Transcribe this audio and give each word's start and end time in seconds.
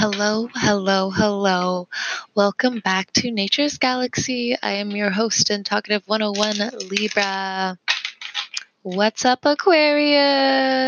Hello, 0.00 0.48
hello, 0.54 1.10
hello. 1.10 1.88
Welcome 2.32 2.78
back 2.78 3.10
to 3.14 3.32
Nature's 3.32 3.78
Galaxy. 3.78 4.56
I 4.62 4.74
am 4.74 4.92
your 4.92 5.10
host 5.10 5.50
and 5.50 5.66
talkative 5.66 6.04
101 6.06 6.88
Libra. 6.88 7.76
What's 8.82 9.24
up, 9.24 9.44
Aquarius? 9.44 10.78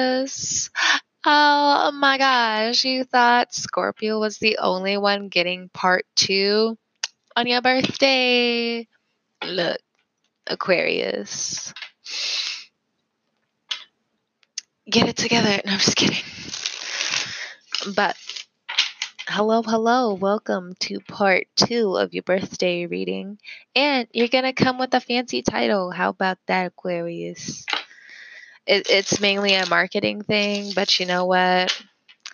Oh 1.27 1.91
my 1.93 2.19
gosh, 2.19 2.85
you 2.85 3.03
thought 3.03 3.53
Scorpio 3.53 4.21
was 4.21 4.39
the 4.39 4.59
only 4.59 4.97
one 4.97 5.27
getting 5.27 5.71
part 5.71 6.07
two 6.15 6.79
on 7.35 7.49
your 7.49 7.63
birthday? 7.63 8.87
Look, 9.45 9.81
Aquarius. 10.47 11.75
Get 14.89 15.09
it 15.09 15.17
together. 15.17 15.61
No, 15.67 15.73
I'm 15.73 15.79
just 15.81 15.97
kidding. 15.97 16.23
But 17.97 18.15
hello, 19.31 19.63
hello. 19.63 20.15
Welcome 20.15 20.75
to 20.81 20.99
part 20.99 21.47
two 21.55 21.97
of 21.97 22.13
your 22.13 22.25
birthday 22.25 22.87
reading. 22.87 23.39
And 23.77 24.09
you're 24.13 24.27
going 24.27 24.43
to 24.45 24.53
come 24.53 24.77
with 24.77 24.93
a 24.93 25.01
fancy 25.01 25.43
title. 25.43 25.93
How 25.93 26.09
about 26.09 26.39
that, 26.49 26.67
Aquarius? 26.67 27.65
It, 28.67 28.91
it's 28.91 29.21
mainly 29.21 29.55
a 29.55 29.67
marketing 29.67 30.23
thing, 30.23 30.73
but 30.75 30.99
you 30.99 31.07
know 31.07 31.27
what? 31.27 31.73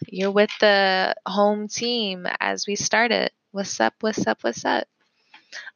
You're 0.08 0.30
with 0.30 0.50
the 0.58 1.14
home 1.26 1.68
team 1.68 2.26
as 2.40 2.66
we 2.66 2.76
start 2.76 3.12
it. 3.12 3.32
What's 3.52 3.78
up? 3.78 3.94
What's 4.00 4.26
up? 4.26 4.42
What's 4.42 4.64
up? 4.64 4.88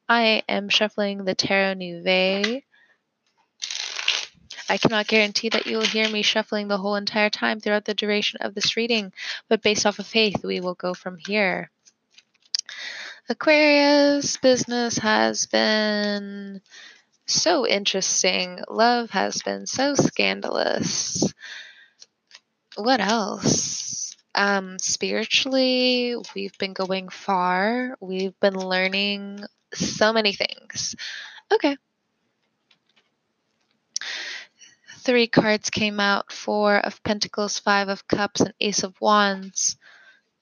I 0.09 0.41
am 0.49 0.69
shuffling 0.69 1.23
the 1.23 1.35
Tarot 1.35 1.75
Nouveau. 1.75 2.61
I 4.71 4.77
cannot 4.77 5.07
guarantee 5.07 5.49
that 5.49 5.67
you 5.67 5.75
will 5.75 5.85
hear 5.85 6.07
me 6.07 6.21
shuffling 6.21 6.69
the 6.69 6.77
whole 6.77 6.95
entire 6.95 7.29
time 7.29 7.59
throughout 7.59 7.83
the 7.83 7.93
duration 7.93 8.39
of 8.39 8.55
this 8.55 8.77
reading, 8.77 9.11
but 9.49 9.61
based 9.61 9.85
off 9.85 9.99
of 9.99 10.07
faith, 10.07 10.45
we 10.45 10.61
will 10.61 10.75
go 10.75 10.93
from 10.93 11.17
here. 11.17 11.69
Aquarius 13.27 14.37
business 14.37 14.97
has 14.99 15.45
been 15.47 16.61
so 17.25 17.67
interesting. 17.67 18.61
Love 18.69 19.09
has 19.09 19.41
been 19.41 19.65
so 19.65 19.93
scandalous. 19.93 21.33
What 22.77 23.01
else? 23.01 24.15
Um, 24.33 24.79
spiritually, 24.79 26.15
we've 26.33 26.57
been 26.57 26.71
going 26.71 27.09
far. 27.09 27.97
We've 27.99 28.39
been 28.39 28.57
learning 28.57 29.43
so 29.73 30.13
many 30.13 30.31
things. 30.31 30.95
Okay. 31.53 31.75
Three 35.03 35.25
cards 35.25 35.71
came 35.71 35.99
out 35.99 36.31
Four 36.31 36.77
of 36.77 37.01
Pentacles, 37.01 37.57
Five 37.57 37.89
of 37.89 38.07
Cups, 38.07 38.39
and 38.39 38.53
Ace 38.59 38.83
of 38.83 38.93
Wands. 39.01 39.75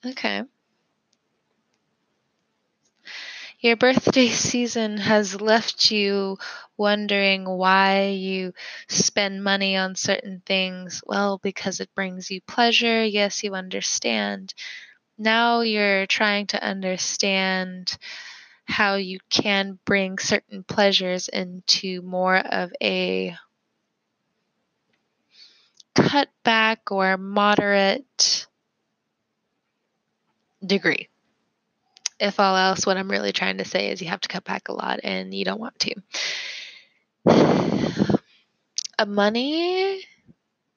Okay. 0.06 0.44
Your 3.62 3.78
birthday 3.78 4.28
season 4.28 4.98
has 4.98 5.40
left 5.40 5.92
you 5.92 6.38
wondering 6.76 7.48
why 7.48 8.08
you 8.08 8.54
spend 8.90 9.46
money 9.46 9.78
on 9.78 9.96
certain 9.96 10.42
things. 10.46 11.02
Well, 11.06 11.38
because 11.42 11.80
it 11.80 11.96
brings 11.96 12.30
you 12.30 12.42
pleasure. 12.42 13.02
Yes, 13.06 13.42
you 13.46 13.56
understand. 13.56 14.54
Now 15.18 15.62
you're 15.62 16.06
trying 16.06 16.48
to 16.48 16.62
understand 16.62 17.98
how 18.66 18.96
you 18.96 19.20
can 19.30 19.80
bring 19.86 20.18
certain 20.20 20.64
pleasures 20.64 21.30
into 21.30 22.02
more 22.02 22.38
of 22.38 22.74
a 22.82 23.38
cut 26.04 26.30
back 26.44 26.92
or 26.92 27.18
moderate 27.18 28.48
degree 30.66 31.10
if 32.20 32.40
all 32.40 32.56
else, 32.56 32.86
what 32.86 32.98
I'm 32.98 33.10
really 33.10 33.32
trying 33.32 33.58
to 33.60 33.66
say 33.66 33.90
is 33.92 34.02
you 34.02 34.10
have 34.10 34.22
to 34.22 34.28
cut 34.28 34.44
back 34.44 34.68
a 34.68 34.74
lot 34.74 35.00
and 35.04 35.34
you 35.34 35.46
don't 35.46 35.60
want 35.60 35.80
to. 35.80 35.96
A 39.00 39.06
money, 39.06 40.04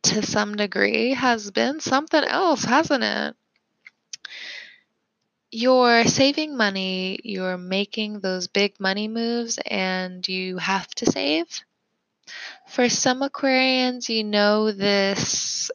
to 0.05 0.25
some 0.25 0.55
degree, 0.55 1.13
has 1.13 1.51
been 1.51 1.81
something 1.81 2.23
else, 2.23 2.63
hasn't 2.63 3.03
it? 3.03 3.35
You're 5.51 6.05
saving 6.05 6.57
money, 6.57 7.19
you're 7.25 7.59
making 7.59 8.21
those 8.21 8.47
big 8.47 8.79
money 8.79 9.09
moves, 9.09 9.59
and 9.67 10.27
you 10.29 10.59
have 10.59 10.87
to 10.95 11.11
save. 11.11 11.49
For 12.73 12.89
some 12.89 13.21
Aquarians, 13.21 14.09
you 14.09 14.25
know 14.25 14.73
this 14.73 15.71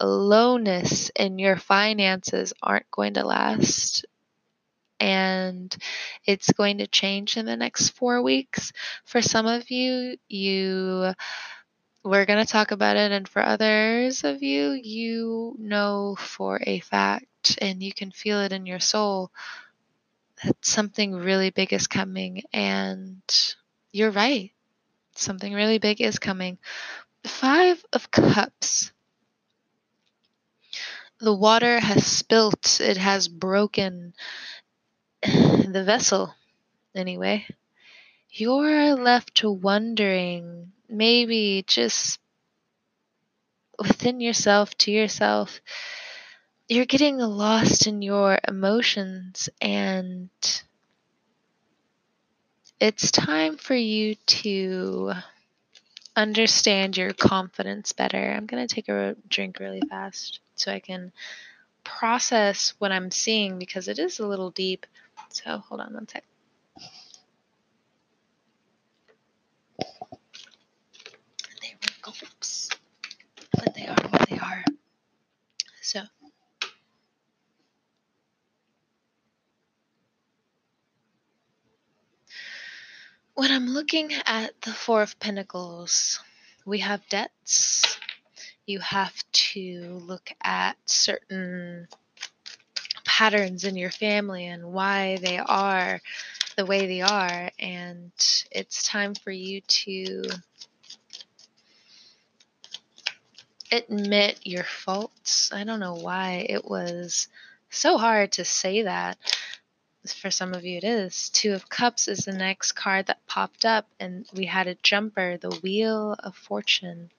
lowness 0.00 1.10
in 1.18 1.40
your 1.40 1.56
finances 1.56 2.52
aren't 2.62 2.88
going 2.92 3.14
to 3.14 3.24
last 3.24 4.06
and 5.00 5.76
it's 6.24 6.52
going 6.52 6.78
to 6.78 6.86
change 6.86 7.36
in 7.36 7.44
the 7.44 7.56
next 7.56 7.88
four 7.88 8.22
weeks. 8.22 8.72
For 9.04 9.20
some 9.20 9.46
of 9.46 9.68
you, 9.68 10.18
you 10.28 11.12
we're 12.04 12.24
going 12.24 12.46
to 12.46 12.52
talk 12.52 12.70
about 12.70 12.96
it, 12.96 13.10
and 13.10 13.28
for 13.28 13.42
others 13.42 14.22
of 14.22 14.44
you, 14.44 14.78
you 14.80 15.56
know 15.58 16.14
for 16.20 16.60
a 16.62 16.78
fact 16.78 17.58
and 17.60 17.82
you 17.82 17.92
can 17.92 18.12
feel 18.12 18.40
it 18.42 18.52
in 18.52 18.64
your 18.64 18.78
soul 18.78 19.32
that 20.44 20.64
something 20.64 21.16
really 21.16 21.50
big 21.50 21.72
is 21.72 21.88
coming, 21.88 22.44
and 22.52 23.20
you're 23.90 24.12
right. 24.12 24.52
Something 25.18 25.52
really 25.52 25.78
big 25.78 26.00
is 26.00 26.20
coming. 26.20 26.58
Five 27.24 27.84
of 27.92 28.10
Cups. 28.12 28.92
The 31.18 31.34
water 31.34 31.80
has 31.80 32.06
spilt, 32.06 32.80
it 32.80 32.96
has 32.96 33.26
broken, 33.26 34.14
the 35.22 35.82
vessel, 35.84 36.32
anyway, 36.94 37.46
you're 38.30 38.94
left 38.94 39.34
to 39.38 39.50
wondering, 39.50 40.70
maybe 40.88 41.64
just 41.66 42.20
within 43.76 44.20
yourself, 44.20 44.76
to 44.78 44.92
yourself, 44.92 45.60
you're 46.68 46.84
getting 46.84 47.18
lost 47.18 47.88
in 47.88 48.02
your 48.02 48.38
emotions, 48.46 49.48
and 49.60 50.30
it's 52.80 53.10
time 53.10 53.56
for 53.56 53.74
you 53.74 54.14
to 54.26 55.12
understand 56.14 56.96
your 56.96 57.12
confidence 57.12 57.92
better. 57.92 58.32
I'm 58.36 58.46
going 58.46 58.66
to 58.66 58.72
take 58.74 58.88
a 58.88 59.16
drink 59.28 59.58
really 59.60 59.82
fast 59.88 60.40
so 60.54 60.72
I 60.72 60.80
can 60.80 61.12
process 61.84 62.74
what 62.78 62.92
I'm 62.92 63.10
seeing 63.10 63.58
because 63.58 63.88
it 63.88 63.98
is 63.98 64.18
a 64.18 64.26
little 64.26 64.50
deep. 64.50 64.86
So 65.30 65.58
hold 65.58 65.80
on 65.80 65.94
one 65.94 66.08
sec. 66.08 66.24
They 71.60 71.74
were 71.74 71.94
gulps, 72.02 72.68
but 73.52 73.74
they 73.74 73.86
are 73.86 74.08
what 74.10 74.28
they 74.28 74.38
are. 74.38 74.64
So. 75.80 76.02
When 83.38 83.52
I'm 83.52 83.68
looking 83.68 84.10
at 84.26 84.60
the 84.62 84.72
Four 84.72 85.00
of 85.00 85.20
Pentacles, 85.20 86.18
we 86.66 86.80
have 86.80 87.08
debts. 87.08 87.96
You 88.66 88.80
have 88.80 89.14
to 89.30 90.00
look 90.04 90.32
at 90.42 90.76
certain 90.86 91.86
patterns 93.04 93.62
in 93.62 93.76
your 93.76 93.92
family 93.92 94.46
and 94.46 94.72
why 94.72 95.18
they 95.22 95.38
are 95.38 96.00
the 96.56 96.66
way 96.66 96.88
they 96.88 97.00
are. 97.00 97.52
And 97.60 98.10
it's 98.50 98.82
time 98.82 99.14
for 99.14 99.30
you 99.30 99.60
to 99.60 100.24
admit 103.70 104.40
your 104.42 104.64
faults. 104.64 105.52
I 105.52 105.62
don't 105.62 105.78
know 105.78 105.94
why 105.94 106.44
it 106.48 106.64
was 106.64 107.28
so 107.70 107.98
hard 107.98 108.32
to 108.32 108.44
say 108.44 108.82
that. 108.82 109.16
For 110.12 110.30
some 110.30 110.54
of 110.54 110.64
you, 110.64 110.78
it 110.78 110.84
is. 110.84 111.28
Two 111.30 111.52
of 111.54 111.68
Cups 111.68 112.08
is 112.08 112.24
the 112.24 112.32
next 112.32 112.72
card 112.72 113.06
that 113.06 113.26
popped 113.26 113.64
up, 113.64 113.86
and 113.98 114.26
we 114.32 114.46
had 114.46 114.66
a 114.66 114.74
jumper, 114.76 115.36
the 115.36 115.58
Wheel 115.62 116.16
of 116.18 116.36
Fortune. 116.36 117.10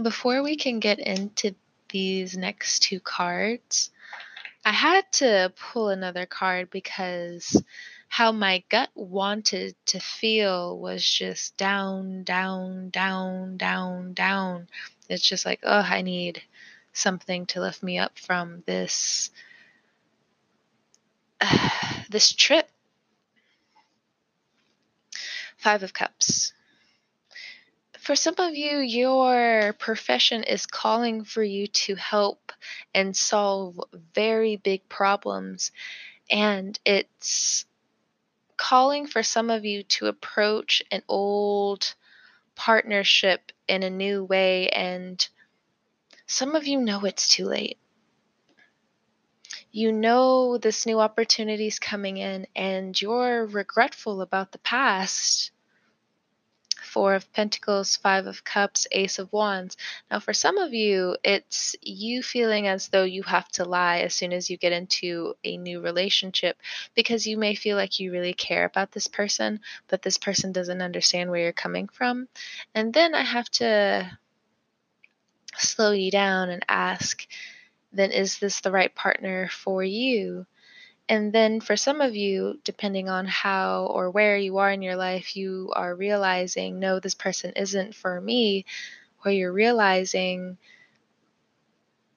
Before 0.00 0.42
we 0.42 0.56
can 0.56 0.80
get 0.80 0.98
into 0.98 1.54
these 1.90 2.36
next 2.36 2.80
two 2.80 3.00
cards, 3.00 3.90
I 4.64 4.72
had 4.72 5.10
to 5.14 5.52
pull 5.58 5.88
another 5.88 6.26
card 6.26 6.70
because 6.70 7.62
how 8.08 8.32
my 8.32 8.64
gut 8.68 8.90
wanted 8.94 9.74
to 9.86 10.00
feel 10.00 10.78
was 10.78 11.08
just 11.08 11.56
down, 11.56 12.24
down, 12.24 12.90
down, 12.90 13.56
down, 13.56 14.14
down. 14.14 14.68
It's 15.08 15.26
just 15.26 15.46
like, 15.46 15.60
oh, 15.62 15.86
I 15.88 16.02
need 16.02 16.42
something 16.92 17.46
to 17.46 17.60
lift 17.60 17.82
me 17.82 17.98
up 17.98 18.18
from 18.18 18.62
this 18.66 19.30
this 22.10 22.32
trip. 22.32 22.68
Five 25.56 25.82
of 25.82 25.92
Cups. 25.92 26.52
for 27.98 28.16
some 28.16 28.34
of 28.38 28.54
you, 28.56 28.78
your 28.78 29.74
profession 29.74 30.42
is 30.42 30.64
calling 30.64 31.22
for 31.22 31.42
you 31.42 31.66
to 31.66 31.94
help 31.96 32.52
and 32.94 33.14
solve 33.14 33.78
very 34.14 34.56
big 34.56 34.88
problems. 34.88 35.70
And 36.30 36.78
it's 36.86 37.66
calling 38.56 39.06
for 39.06 39.22
some 39.22 39.50
of 39.50 39.64
you 39.64 39.82
to 39.82 40.06
approach 40.06 40.82
an 40.90 41.02
old 41.08 41.94
partnership 42.54 43.52
in 43.68 43.82
a 43.82 43.90
new 43.90 44.24
way. 44.24 44.68
And 44.68 45.26
some 46.26 46.54
of 46.54 46.66
you 46.66 46.80
know 46.80 47.04
it's 47.04 47.28
too 47.28 47.44
late. 47.46 47.78
You 49.72 49.92
know 49.92 50.58
this 50.58 50.84
new 50.84 50.98
opportunity 50.98 51.68
is 51.68 51.78
coming 51.78 52.16
in, 52.16 52.46
and 52.56 53.00
you're 53.00 53.46
regretful 53.46 54.20
about 54.20 54.50
the 54.50 54.58
past 54.58 55.52
Four 56.90 57.14
of 57.14 57.32
Pentacles, 57.32 57.96
Five 57.96 58.26
of 58.26 58.42
Cups, 58.42 58.88
Ace 58.90 59.20
of 59.20 59.32
Wands. 59.32 59.76
Now, 60.10 60.18
for 60.18 60.32
some 60.32 60.58
of 60.58 60.74
you, 60.74 61.16
it's 61.22 61.76
you 61.82 62.20
feeling 62.20 62.66
as 62.66 62.88
though 62.88 63.04
you 63.04 63.22
have 63.22 63.48
to 63.50 63.64
lie 63.64 64.00
as 64.00 64.12
soon 64.12 64.32
as 64.32 64.50
you 64.50 64.56
get 64.56 64.72
into 64.72 65.36
a 65.44 65.56
new 65.56 65.80
relationship 65.80 66.56
because 66.96 67.28
you 67.28 67.38
may 67.38 67.54
feel 67.54 67.76
like 67.76 68.00
you 68.00 68.10
really 68.10 68.32
care 68.32 68.64
about 68.64 68.90
this 68.90 69.06
person, 69.06 69.60
but 69.86 70.02
this 70.02 70.18
person 70.18 70.50
doesn't 70.50 70.82
understand 70.82 71.30
where 71.30 71.42
you're 71.42 71.52
coming 71.52 71.86
from. 71.86 72.26
And 72.74 72.92
then 72.92 73.14
I 73.14 73.22
have 73.22 73.48
to 73.50 74.18
slow 75.56 75.92
you 75.92 76.10
down 76.10 76.48
and 76.50 76.64
ask, 76.66 77.24
then 77.92 78.12
is 78.12 78.38
this 78.38 78.60
the 78.60 78.70
right 78.70 78.94
partner 78.94 79.48
for 79.48 79.82
you? 79.82 80.46
And 81.08 81.32
then 81.32 81.60
for 81.60 81.76
some 81.76 82.00
of 82.00 82.14
you, 82.14 82.60
depending 82.62 83.08
on 83.08 83.26
how 83.26 83.86
or 83.86 84.10
where 84.10 84.36
you 84.36 84.58
are 84.58 84.70
in 84.70 84.80
your 84.80 84.94
life, 84.94 85.34
you 85.34 85.72
are 85.74 85.92
realizing, 85.94 86.78
no, 86.78 87.00
this 87.00 87.16
person 87.16 87.52
isn't 87.56 87.96
for 87.96 88.20
me, 88.20 88.64
or 89.24 89.32
you're 89.32 89.52
realizing 89.52 90.56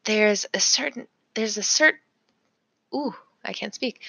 there's 0.03 0.45
a 0.53 0.59
certain, 0.59 1.07
there's 1.33 1.57
a 1.57 1.63
certain, 1.63 2.01
ooh, 2.93 3.15
I 3.43 3.53
can't 3.53 3.73
speak. 3.73 4.01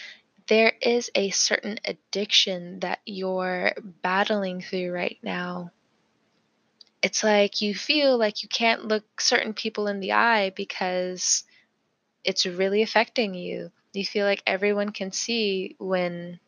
There 0.48 0.74
is 0.82 1.10
a 1.14 1.30
certain 1.30 1.78
addiction 1.86 2.80
that 2.80 3.00
you're 3.06 3.72
battling 4.02 4.60
through 4.60 4.92
right 4.92 5.16
now. 5.22 5.70
It's 7.02 7.24
like 7.24 7.62
you 7.62 7.74
feel 7.74 8.18
like 8.18 8.42
you 8.42 8.50
can't 8.50 8.86
look 8.86 9.18
certain 9.18 9.54
people 9.54 9.86
in 9.86 10.00
the 10.00 10.12
eye 10.12 10.50
because 10.50 11.44
it's 12.24 12.46
really 12.46 12.82
affecting 12.82 13.34
you 13.34 13.70
you 13.94 14.04
feel 14.04 14.26
like 14.26 14.42
everyone 14.46 14.90
can 14.90 15.12
see 15.12 15.76
when 15.78 16.40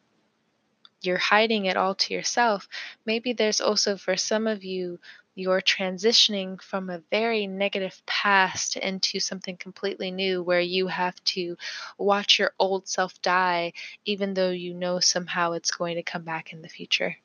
you're 1.03 1.19
hiding 1.19 1.67
it 1.67 1.77
all 1.77 1.95
to 1.95 2.15
yourself. 2.15 2.69
Maybe 3.05 3.33
there's 3.33 3.61
also 3.61 3.97
for 3.97 4.17
some 4.17 4.47
of 4.47 4.65
you, 4.65 4.99
you're 5.35 5.61
transitioning 5.61 6.61
from 6.61 6.91
a 6.91 7.03
very 7.11 7.47
negative 7.47 8.03
past 8.07 8.77
into 8.77 9.21
something 9.21 9.57
completely 9.57 10.11
new 10.11 10.43
where 10.43 10.61
you 10.61 10.89
have 10.89 11.23
to 11.25 11.57
watch 11.99 12.39
your 12.39 12.53
old 12.59 12.89
self 12.89 13.21
die, 13.23 13.73
even 14.05 14.35
though 14.35 14.51
you 14.51 14.75
know 14.75 14.99
somehow 14.99 15.53
it's 15.53 15.71
going 15.71 15.97
to 15.97 16.03
come 16.03 16.23
back 16.23 16.53
in 16.53 16.63
the 16.63 16.69
future. 16.69 17.17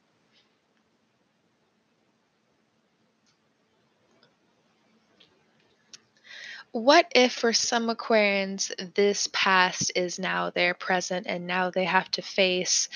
What 6.72 7.12
if 7.14 7.34
for 7.34 7.52
some 7.52 7.90
Aquarians 7.90 8.72
this 8.94 9.28
past 9.34 9.92
is 9.94 10.18
now 10.18 10.52
their 10.52 10.74
present 10.74 11.28
and 11.28 11.46
now 11.46 11.70
they 11.70 11.84
have 11.84 12.10
to 12.12 12.22
face 12.22 12.88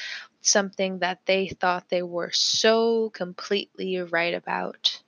something 0.42 1.00
that 1.00 1.20
they 1.26 1.50
thought 1.50 1.90
they 1.90 2.02
were 2.02 2.32
so 2.32 3.10
completely 3.10 3.98
right 4.00 4.34
about? 4.34 5.02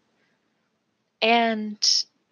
And 1.21 1.77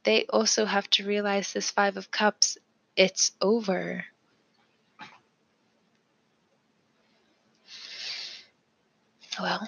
they 0.03 0.25
also 0.25 0.65
have 0.65 0.89
to 0.91 1.05
realize 1.05 1.53
this 1.53 1.71
Five 1.71 1.95
of 1.95 2.11
Cups, 2.11 2.57
it's 2.97 3.31
over. 3.41 4.05
Well, 9.39 9.67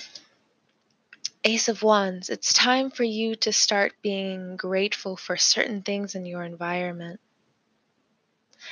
Ace 1.48 1.70
of 1.70 1.82
Wands, 1.82 2.30
it's 2.30 2.52
time 2.52 2.92
for 2.92 3.06
you 3.06 3.34
to 3.38 3.54
start 3.54 3.94
being 4.02 4.58
grateful 4.58 5.16
for 5.16 5.38
certain 5.38 5.82
things 5.82 6.14
in 6.14 6.26
your 6.26 6.44
environment. 6.44 7.22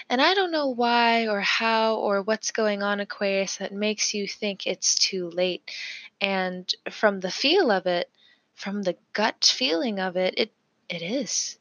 And 0.10 0.22
I 0.22 0.34
don't 0.34 0.52
know 0.52 0.68
why 0.68 1.30
or 1.30 1.40
how 1.40 1.96
or 1.96 2.22
what's 2.22 2.52
going 2.52 2.84
on, 2.84 3.00
Aquarius, 3.00 3.56
that 3.60 3.72
makes 3.72 4.14
you 4.14 4.28
think 4.28 4.68
it's 4.68 4.96
too 4.96 5.30
late. 5.30 5.72
And 6.20 6.70
from 6.92 7.22
the 7.22 7.32
feel 7.32 7.72
of 7.72 7.86
it, 7.86 8.12
from 8.56 8.82
the 8.82 8.98
gut 9.14 9.46
feeling 9.46 10.02
of 10.02 10.18
it, 10.18 10.34
it 10.36 10.52
it 10.90 11.02
is. 11.02 11.58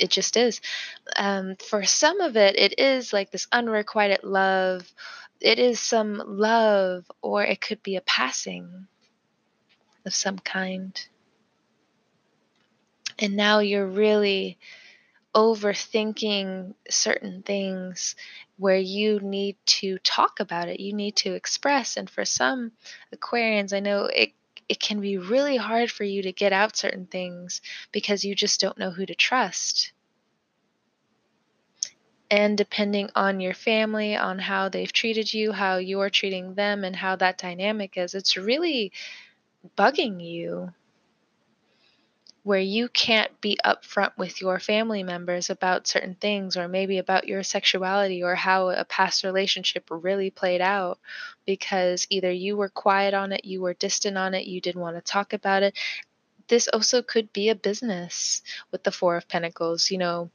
It 0.00 0.10
just 0.10 0.36
is. 0.36 0.60
Um, 1.14 1.54
for 1.64 1.84
some 1.84 2.20
of 2.20 2.36
it, 2.36 2.58
it 2.58 2.80
is 2.80 3.12
like 3.12 3.30
this 3.30 3.46
unrequited 3.52 4.24
love. 4.24 4.92
It 5.40 5.60
is 5.60 5.78
some 5.78 6.20
love, 6.26 7.08
or 7.22 7.44
it 7.44 7.60
could 7.60 7.84
be 7.84 7.94
a 7.94 8.00
passing 8.00 8.88
of 10.04 10.14
some 10.14 10.38
kind. 10.38 11.06
And 13.18 13.36
now 13.36 13.60
you're 13.60 13.86
really 13.86 14.58
overthinking 15.34 16.74
certain 16.88 17.42
things 17.42 18.14
where 18.56 18.78
you 18.78 19.18
need 19.20 19.56
to 19.66 19.98
talk 19.98 20.38
about 20.40 20.68
it, 20.68 20.80
you 20.80 20.92
need 20.92 21.16
to 21.16 21.34
express. 21.34 21.96
And 21.96 22.08
for 22.08 22.24
some 22.24 22.72
Aquarians, 23.14 23.72
I 23.72 23.80
know 23.80 24.04
it 24.04 24.32
it 24.68 24.80
can 24.80 25.00
be 25.00 25.18
really 25.18 25.56
hard 25.56 25.90
for 25.90 26.04
you 26.04 26.22
to 26.22 26.32
get 26.32 26.52
out 26.52 26.76
certain 26.76 27.06
things 27.06 27.60
because 27.92 28.24
you 28.24 28.34
just 28.34 28.60
don't 28.60 28.78
know 28.78 28.90
who 28.90 29.04
to 29.04 29.14
trust. 29.14 29.92
And 32.30 32.56
depending 32.56 33.10
on 33.14 33.40
your 33.40 33.52
family, 33.52 34.16
on 34.16 34.38
how 34.38 34.70
they've 34.70 34.92
treated 34.92 35.32
you, 35.32 35.52
how 35.52 35.76
you're 35.76 36.08
treating 36.08 36.54
them, 36.54 36.82
and 36.82 36.96
how 36.96 37.16
that 37.16 37.36
dynamic 37.36 37.98
is, 37.98 38.14
it's 38.14 38.36
really 38.36 38.92
bugging 39.76 40.24
you 40.24 40.72
where 42.44 42.60
you 42.60 42.88
can't 42.90 43.40
be 43.40 43.58
upfront 43.64 44.12
with 44.18 44.40
your 44.42 44.60
family 44.60 45.02
members 45.02 45.48
about 45.48 45.86
certain 45.86 46.14
things 46.14 46.58
or 46.58 46.68
maybe 46.68 46.98
about 46.98 47.26
your 47.26 47.42
sexuality 47.42 48.22
or 48.22 48.34
how 48.34 48.68
a 48.68 48.84
past 48.84 49.24
relationship 49.24 49.84
really 49.90 50.30
played 50.30 50.60
out 50.60 50.98
because 51.46 52.06
either 52.10 52.30
you 52.30 52.54
were 52.54 52.68
quiet 52.68 53.14
on 53.14 53.32
it, 53.32 53.46
you 53.46 53.62
were 53.62 53.72
distant 53.72 54.18
on 54.18 54.34
it, 54.34 54.46
you 54.46 54.60
didn't 54.60 54.82
want 54.82 54.94
to 54.94 55.00
talk 55.00 55.32
about 55.32 55.62
it. 55.62 55.74
This 56.48 56.68
also 56.68 57.00
could 57.00 57.32
be 57.32 57.48
a 57.48 57.54
business 57.54 58.42
with 58.70 58.82
the 58.84 58.92
4 58.92 59.16
of 59.16 59.26
pentacles, 59.26 59.90
you 59.90 59.96
know. 59.96 60.30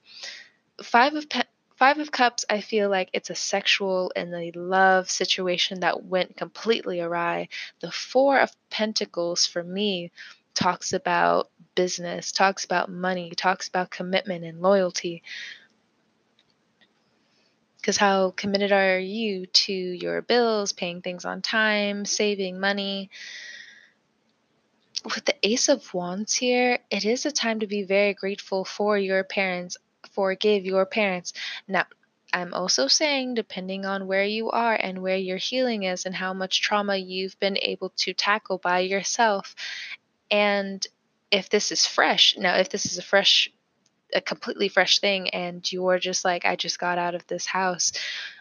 5 0.82 1.14
of 1.14 1.30
pe- 1.30 1.44
Five 1.80 2.00
of 2.00 2.12
Cups, 2.12 2.44
I 2.50 2.60
feel 2.60 2.90
like 2.90 3.10
it's 3.14 3.30
a 3.30 3.36
sexual 3.36 4.12
and 4.14 4.36
a 4.36 4.52
love 4.54 5.10
situation 5.10 5.80
that 5.80 6.04
went 6.04 6.36
completely 6.36 7.00
awry. 7.00 7.48
The 7.80 7.90
Four 7.90 8.38
of 8.42 8.52
Pentacles, 8.70 9.48
for 9.48 9.64
me, 9.64 10.12
talks 10.54 10.92
about 10.92 11.50
business, 11.76 12.34
talks 12.34 12.66
about 12.66 12.92
money, 12.92 13.32
talks 13.32 13.70
about 13.70 13.92
commitment 13.92 14.44
and 14.44 14.62
loyalty. 14.62 15.24
Because 17.78 17.96
how 17.96 18.32
committed 18.32 18.74
are 18.74 19.00
you 19.00 19.46
to 19.46 19.74
your 19.74 20.22
bills, 20.22 20.74
paying 20.74 21.02
things 21.02 21.24
on 21.24 21.42
time, 21.42 22.04
saving 22.04 22.60
money? 22.60 23.10
With 25.06 25.24
the 25.24 25.36
Ace 25.48 25.70
of 25.70 25.94
Wands 25.94 26.36
here, 26.36 26.80
it 26.92 27.06
is 27.06 27.26
a 27.26 27.32
time 27.32 27.62
to 27.62 27.68
be 27.68 27.84
very 27.84 28.14
grateful 28.14 28.66
for 28.66 28.98
your 28.98 29.24
parents 29.24 29.78
forgive 30.20 30.66
your 30.66 30.86
parents. 30.86 31.32
Now, 31.66 31.86
I'm 32.34 32.54
also 32.54 32.88
saying, 32.88 33.36
depending 33.36 33.86
on 33.86 34.06
where 34.06 34.26
you 34.26 34.52
are 34.52 34.76
and 34.76 35.02
where 35.02 35.16
your 35.16 35.38
healing 35.38 35.84
is 35.84 36.06
and 36.06 36.14
how 36.14 36.34
much 36.34 36.62
trauma 36.62 36.98
you've 36.98 37.40
been 37.40 37.58
able 37.62 37.92
to 38.04 38.14
tackle 38.14 38.58
by 38.58 38.80
yourself, 38.80 39.56
and 40.30 40.86
if 41.32 41.50
this 41.50 41.72
is 41.72 41.88
fresh, 41.88 42.36
now, 42.38 42.58
if 42.58 42.70
this 42.70 42.86
is 42.86 42.98
a 42.98 43.02
fresh, 43.02 43.50
a 44.14 44.20
completely 44.20 44.68
fresh 44.68 45.00
thing, 45.00 45.30
and 45.30 45.72
you're 45.72 46.00
just 46.00 46.26
like, 46.26 46.44
I 46.44 46.58
just 46.58 46.80
got 46.80 46.98
out 46.98 47.16
of 47.16 47.26
this 47.28 47.46
house, 47.46 47.94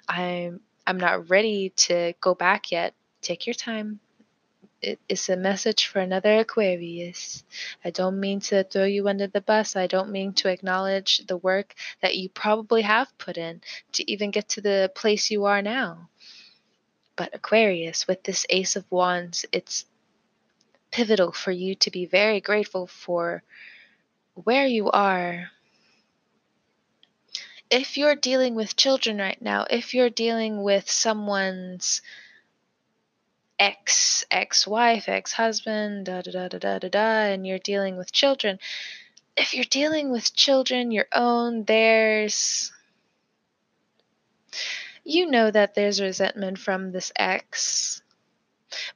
I'm, 0.09 0.61
I'm 0.85 0.99
not 0.99 1.31
ready 1.31 1.71
to 1.87 2.13
go 2.21 2.35
back 2.35 2.73
yet. 2.73 2.93
Take 3.23 3.47
your 3.47 3.55
time, 3.55 4.01
it 4.81 5.01
is 5.09 5.29
a 5.29 5.37
message 5.37 5.87
for 5.87 5.99
another 5.99 6.39
Aquarius. 6.39 7.43
I 7.85 7.91
don't 7.91 8.21
mean 8.21 8.41
to 8.41 8.65
throw 8.65 8.85
you 8.85 9.09
under 9.09 9.27
the 9.27 9.41
bus. 9.41 9.77
I 9.77 9.87
don't 9.87 10.11
mean 10.11 10.33
to 10.35 10.49
acknowledge 10.49 11.27
the 11.27 11.37
work 11.37 11.75
that 12.01 12.17
you 12.17 12.29
probably 12.29 12.83
have 12.83 13.17
put 13.19 13.37
in 13.37 13.61
to 13.93 14.11
even 14.11 14.31
get 14.31 14.49
to 14.51 14.61
the 14.61 14.91
place 14.95 15.31
you 15.31 15.47
are 15.47 15.63
now. 15.63 16.09
But 17.17 17.35
Aquarius, 17.35 18.07
with 18.07 18.23
this 18.23 18.47
Ace 18.51 18.77
of 18.77 18.85
Wands, 18.91 19.45
it's 19.51 19.85
pivotal 20.91 21.33
for 21.33 21.51
you 21.51 21.75
to 21.77 21.91
be 21.91 22.07
very 22.07 22.41
grateful 22.41 22.87
for 22.87 23.43
where 24.35 24.67
you 24.67 24.91
are. 24.91 25.51
If 27.71 27.99
you're 27.99 28.15
dealing 28.15 28.55
with 28.55 28.77
children 28.77 29.19
right 29.19 29.41
now, 29.43 29.67
if 29.69 29.93
you're 29.93 30.11
dealing 30.11 30.63
with 30.63 30.89
someone's 30.89 32.01
ex 33.59 34.25
ex 34.31 34.67
wife, 34.67 35.09
ex 35.09 35.33
husband, 35.33 36.07
da 36.07 36.23
da 36.23 36.31
da 36.31 36.49
da 36.49 36.59
da 36.59 36.79
da 36.79 36.89
da, 36.89 37.21
and 37.33 37.47
you're 37.47 37.59
dealing 37.59 37.97
with 37.97 38.13
children. 38.13 38.59
If 39.37 39.55
you're 39.55 39.65
dealing 39.65 40.11
with 40.11 40.35
children, 40.35 40.91
your 40.91 41.07
own, 41.13 41.65
theirs, 41.65 42.73
you 45.05 45.31
know 45.31 45.51
that 45.51 45.75
there's 45.75 46.01
resentment 46.01 46.59
from 46.59 46.93
this 46.93 47.13
ex. 47.17 48.03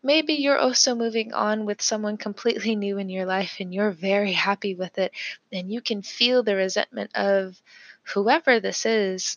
Maybe 0.03 0.35
you're 0.35 0.59
also 0.59 0.95
moving 0.95 1.33
on 1.33 1.65
with 1.65 1.81
someone 1.81 2.17
completely 2.17 2.77
new 2.77 2.99
in 2.99 3.09
your 3.09 3.25
life 3.25 3.57
and 3.59 3.73
you're 3.73 3.91
very 3.91 4.33
happy 4.33 4.75
with 4.75 4.99
it, 4.99 5.13
and 5.53 5.73
you 5.73 5.81
can 5.81 6.03
feel 6.03 6.43
the 6.43 6.57
resentment 6.57 7.11
of 7.15 7.61
whoever 8.15 8.61
this 8.61 8.85
is, 8.85 9.37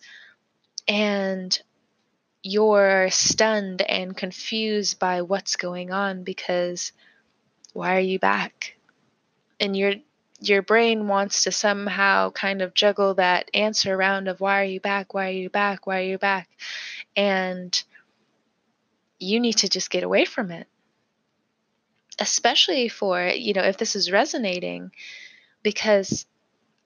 and 0.88 1.62
you're 2.46 3.10
stunned 3.10 3.82
and 3.82 4.16
confused 4.16 5.00
by 5.00 5.24
what's 5.24 5.56
going 5.56 5.92
on 5.92 6.24
because 6.24 6.92
why 7.74 7.98
are 7.98 8.02
you 8.02 8.20
back? 8.20 8.78
And 9.60 9.76
your 9.76 9.96
your 10.40 10.62
brain 10.62 11.08
wants 11.08 11.46
to 11.46 11.52
somehow 11.52 12.30
kind 12.30 12.62
of 12.62 12.76
juggle 12.76 13.16
that 13.16 13.50
answer 13.56 13.96
around 13.96 14.28
of 14.28 14.42
why 14.42 14.62
are 14.62 14.66
you 14.66 14.80
back? 14.80 15.16
Why 15.16 15.30
are 15.30 15.32
you 15.32 15.50
back? 15.50 15.88
Why 15.88 16.02
are 16.02 16.06
you 16.06 16.20
back? 16.20 16.48
And 17.16 17.84
you 19.18 19.40
need 19.40 19.58
to 19.58 19.70
just 19.70 19.90
get 19.90 20.04
away 20.04 20.26
from 20.26 20.52
it. 20.52 20.68
Especially 22.20 22.90
for, 22.90 23.26
you 23.26 23.54
know, 23.54 23.64
if 23.64 23.78
this 23.78 23.96
is 23.96 24.12
resonating 24.12 24.92
because 25.64 26.28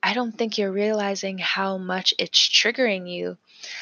I 0.02 0.14
don't 0.14 0.38
think 0.38 0.58
you're 0.58 0.72
realizing 0.72 1.38
how 1.38 1.78
much 1.78 2.14
it's 2.18 2.40
triggering 2.40 3.12
you. 3.12 3.38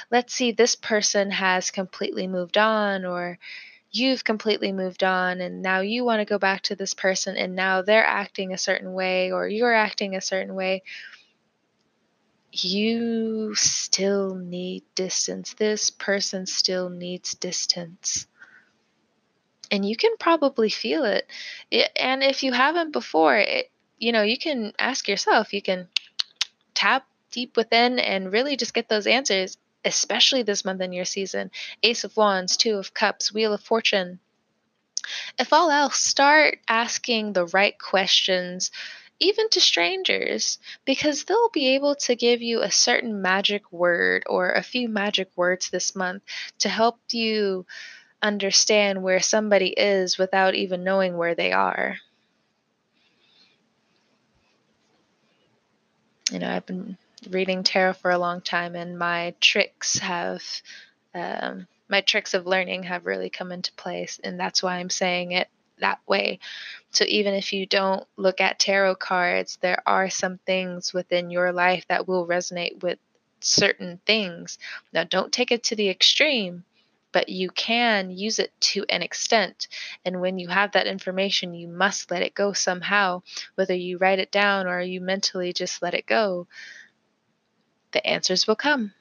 Let's 0.09 0.33
see, 0.33 0.51
this 0.51 0.75
person 0.75 1.31
has 1.31 1.69
completely 1.69 2.27
moved 2.27 2.57
on, 2.57 3.05
or 3.05 3.38
you've 3.91 4.24
completely 4.24 4.71
moved 4.71 5.03
on, 5.03 5.41
and 5.41 5.62
now 5.62 5.81
you 5.81 6.03
want 6.03 6.19
to 6.19 6.25
go 6.25 6.39
back 6.39 6.63
to 6.63 6.75
this 6.75 6.93
person, 6.93 7.38
and 7.38 7.55
now 7.55 7.83
they're 7.83 8.05
acting 8.05 8.51
a 8.51 8.57
certain 8.57 8.93
way, 8.93 9.31
or 9.31 9.47
you're 9.47 9.74
acting 9.74 10.15
a 10.15 10.21
certain 10.21 10.55
way. 10.55 10.81
You 12.51 13.53
still 13.53 14.33
need 14.33 14.83
distance. 14.95 15.53
This 15.53 15.91
person 15.91 16.47
still 16.47 16.89
needs 16.89 17.36
distance. 17.36 18.25
And 19.69 19.88
you 19.88 19.95
can 19.95 20.17
probably 20.17 20.69
feel 20.69 21.03
it. 21.03 21.29
it 21.69 21.91
and 21.95 22.24
if 22.24 22.41
you 22.41 22.53
haven't 22.53 22.91
before, 22.91 23.36
it, 23.36 23.69
you 24.00 24.12
know, 24.12 24.21
you 24.21 24.38
can 24.38 24.74
ask 24.79 25.07
yourself, 25.07 25.53
you 25.53 25.62
can 25.62 25.89
tap 26.77 27.07
deep 27.31 27.57
within 27.57 27.98
and 27.98 28.31
really 28.31 28.55
just 28.55 28.75
get 28.75 28.88
those 28.88 29.07
answers, 29.07 29.57
especially 29.84 30.43
this 30.43 30.63
month 30.63 30.79
in 30.79 30.93
your 30.93 31.05
season. 31.05 31.50
Ace 31.81 32.03
of 32.03 32.15
Wands, 32.15 32.55
Two 32.55 32.77
of 32.77 32.93
Cups, 32.93 33.34
Wheel 33.34 33.51
of 33.51 33.63
Fortune. 33.63 34.19
If 35.39 35.53
all 35.53 35.72
else, 35.72 35.98
start 35.98 36.60
asking 36.67 37.34
the 37.34 37.48
right 37.48 37.77
questions, 37.79 38.69
even 39.19 39.50
to 39.50 39.60
strangers, 39.60 40.60
because 40.86 41.24
they'll 41.24 41.50
be 41.50 41.74
able 41.74 41.96
to 41.96 42.15
give 42.15 42.43
you 42.43 42.62
a 42.62 42.69
certain 42.69 43.24
magic 43.24 43.72
word 43.72 44.24
or 44.27 44.51
a 44.51 44.62
few 44.62 44.88
magic 44.88 45.31
words 45.36 45.72
this 45.72 45.96
month 45.96 46.22
to 46.60 46.69
help 46.69 47.00
you 47.12 47.65
understand 48.22 49.01
where 49.01 49.19
somebody 49.19 49.69
is 49.69 50.19
without 50.19 50.53
even 50.53 50.84
knowing 50.84 51.17
where 51.17 51.34
they 51.34 51.51
are. 51.51 51.98
You 56.31 56.39
know, 56.39 56.50
I've 56.50 56.65
been 56.65 56.98
reading 57.29 57.63
tarot 57.63 57.93
for 57.93 58.12
a 58.12 58.17
long 58.17 58.41
time, 58.41 58.75
and 58.75 58.98
my 58.98 59.34
tricks 59.39 59.98
have, 60.00 60.43
um, 61.13 61.67
my 61.89 62.01
tricks 62.01 62.34
of 62.34 62.46
learning 62.46 62.84
have 62.84 63.05
really 63.05 63.29
come 63.29 63.51
into 63.51 63.72
place, 63.74 64.19
and 64.24 64.39
that's 64.39 64.62
why 64.62 64.77
I'm 64.77 64.89
saying 64.89 65.31
it 65.31 65.48
that 65.79 66.00
way. 66.07 66.39
So 66.91 67.05
even 67.07 67.34
if 67.34 67.53
you 67.53 67.65
don't 67.65 68.05
look 68.17 68.41
at 68.41 68.60
tarot 68.60 68.96
cards, 68.96 69.57
there 69.62 69.81
are 69.86 70.10
some 70.10 70.39
things 70.39 70.93
within 70.93 71.29
your 71.29 71.51
life 71.51 71.86
that 71.88 72.07
will 72.07 72.27
resonate 72.27 72.81
with 72.81 73.00
certain 73.39 74.00
things. 74.05 74.57
Now, 74.93 75.03
don't 75.03 75.31
take 75.31 75.51
it 75.51 75.63
to 75.65 75.75
the 75.75 75.89
extreme 75.89 76.63
but 77.11 77.29
you 77.29 77.49
can 77.49 78.11
use 78.11 78.39
it 78.39 78.51
to 78.59 78.85
an 78.89 79.01
extent. 79.01 79.67
And 80.05 80.21
when 80.21 80.37
you 80.39 80.47
have 80.47 80.73
that 80.73 80.87
information, 80.87 81.53
you 81.53 81.67
must 81.67 82.11
let 82.11 82.21
it 82.21 82.33
go 82.33 82.53
somehow, 82.53 83.23
whether 83.55 83.73
you 83.73 83.97
write 83.97 84.19
it 84.19 84.31
down 84.31 84.67
or 84.67 84.81
you 84.81 85.01
mentally 85.01 85.53
just 85.53 85.81
let 85.81 85.93
it 85.93 86.05
go. 86.05 86.47
The 87.91 88.05
answers 88.05 88.47
will 88.47 88.55
come. 88.55 88.93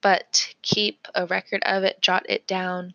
But 0.00 0.54
keep 0.62 1.06
a 1.14 1.26
record 1.26 1.62
of 1.64 1.84
it, 1.84 2.00
jot 2.00 2.26
it 2.28 2.46
down. 2.46 2.94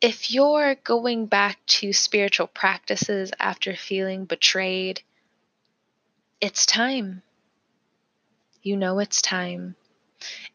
If 0.00 0.30
you're 0.30 0.74
going 0.74 1.26
back 1.26 1.64
to 1.66 1.92
spiritual 1.92 2.48
practices 2.48 3.30
after 3.38 3.74
feeling 3.74 4.26
betrayed, 4.26 5.00
it's 6.40 6.66
time. 6.66 7.22
You 8.62 8.76
know 8.76 8.98
it's 8.98 9.22
time. 9.22 9.76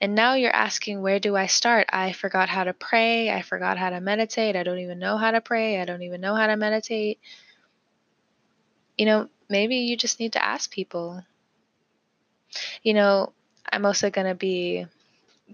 And 0.02 0.16
now 0.16 0.34
you're 0.34 0.56
asking, 0.56 1.02
where 1.02 1.20
do 1.20 1.36
I 1.36 1.48
start? 1.48 1.88
I 1.92 2.12
forgot 2.14 2.50
how 2.50 2.64
to 2.64 2.74
pray. 2.74 3.30
I 3.32 3.42
forgot 3.42 3.78
how 3.78 3.90
to 3.90 4.02
meditate. 4.02 4.56
I 4.56 4.64
don't 4.64 4.80
even 4.80 5.00
know 5.00 5.18
how 5.18 5.32
to 5.32 5.42
pray. 5.42 5.82
I 5.82 5.86
don't 5.86 6.04
even 6.04 6.22
know 6.22 6.36
how 6.36 6.48
to 6.48 6.58
meditate. 6.58 7.20
You 8.98 9.06
know, 9.06 9.30
maybe 9.50 9.78
you 9.78 9.98
just 9.98 10.20
need 10.20 10.34
to 10.34 10.46
ask 10.46 10.72
people. 10.72 11.24
You 12.84 12.94
know, 12.94 13.34
I'm 13.72 13.86
also 13.86 14.10
going 14.10 14.28
to 14.28 14.36
be 14.36 14.86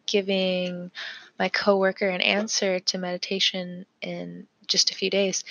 giving 0.05 0.91
my 1.37 1.49
coworker 1.49 2.07
an 2.07 2.21
answer 2.21 2.79
to 2.79 2.97
meditation 2.97 3.85
in 4.01 4.47
just 4.67 4.91
a 4.91 4.95
few 4.95 5.09
days. 5.09 5.43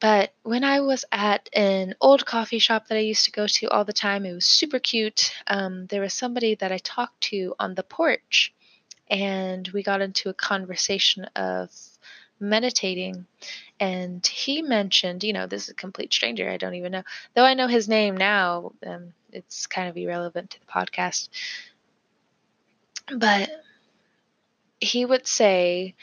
But 0.00 0.34
when 0.42 0.64
I 0.64 0.80
was 0.80 1.04
at 1.12 1.48
an 1.52 1.94
old 2.00 2.26
coffee 2.26 2.58
shop 2.58 2.88
that 2.88 2.98
I 2.98 3.02
used 3.02 3.26
to 3.26 3.30
go 3.30 3.46
to 3.46 3.68
all 3.68 3.84
the 3.84 3.92
time, 3.92 4.26
it 4.26 4.32
was 4.32 4.46
super 4.46 4.78
cute. 4.78 5.32
Um, 5.46 5.86
there 5.86 6.00
was 6.00 6.14
somebody 6.14 6.54
that 6.56 6.72
I 6.72 6.78
talked 6.78 7.20
to 7.24 7.54
on 7.58 7.74
the 7.74 7.82
porch, 7.82 8.52
and 9.08 9.68
we 9.68 9.82
got 9.82 10.00
into 10.00 10.30
a 10.30 10.34
conversation 10.34 11.24
of 11.36 11.70
meditating. 12.40 13.26
And 13.78 14.26
he 14.26 14.62
mentioned, 14.62 15.22
you 15.22 15.32
know, 15.32 15.46
this 15.46 15.64
is 15.64 15.70
a 15.70 15.74
complete 15.74 16.12
stranger. 16.12 16.48
I 16.48 16.56
don't 16.56 16.74
even 16.74 16.92
know. 16.92 17.02
Though 17.34 17.44
I 17.44 17.54
know 17.54 17.68
his 17.68 17.88
name 17.88 18.16
now, 18.16 18.72
um, 18.86 19.12
it's 19.32 19.66
kind 19.66 19.88
of 19.88 19.96
irrelevant 19.96 20.50
to 20.50 20.60
the 20.60 20.66
podcast. 20.66 21.28
But 23.16 23.50
he 24.80 25.04
would 25.04 25.26
say 25.26 25.94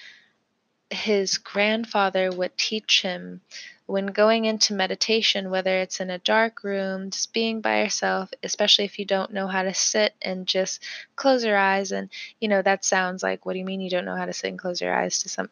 his 0.90 1.38
grandfather 1.38 2.32
would 2.32 2.58
teach 2.58 3.02
him 3.02 3.42
when 3.86 4.08
going 4.08 4.46
into 4.46 4.74
meditation, 4.74 5.50
whether 5.50 5.78
it's 5.78 6.00
in 6.00 6.10
a 6.10 6.18
dark 6.20 6.64
room, 6.64 7.10
just 7.10 7.34
being 7.34 7.62
by 7.62 7.82
yourself, 7.82 8.32
especially 8.44 8.86
if 8.86 9.00
you 9.00 9.06
don't 9.06 9.34
know 9.34 9.48
how 9.48 9.64
to 9.64 9.74
sit 9.74 10.14
and 10.22 10.48
just 10.48 10.84
close 11.16 11.44
your 11.44 11.58
eyes. 11.58 11.92
And, 11.92 12.10
you 12.40 12.48
know, 12.48 12.62
that 12.62 12.86
sounds 12.86 13.22
like, 13.22 13.46
what 13.46 13.54
do 13.54 13.60
you 13.60 13.66
mean 13.66 13.82
you 13.82 13.90
don't 13.90 14.06
know 14.06 14.16
how 14.16 14.26
to 14.26 14.34
sit 14.34 14.50
and 14.50 14.60
close 14.60 14.80
your 14.82 14.94
eyes 14.94 15.24
to 15.24 15.30
some. 15.30 15.50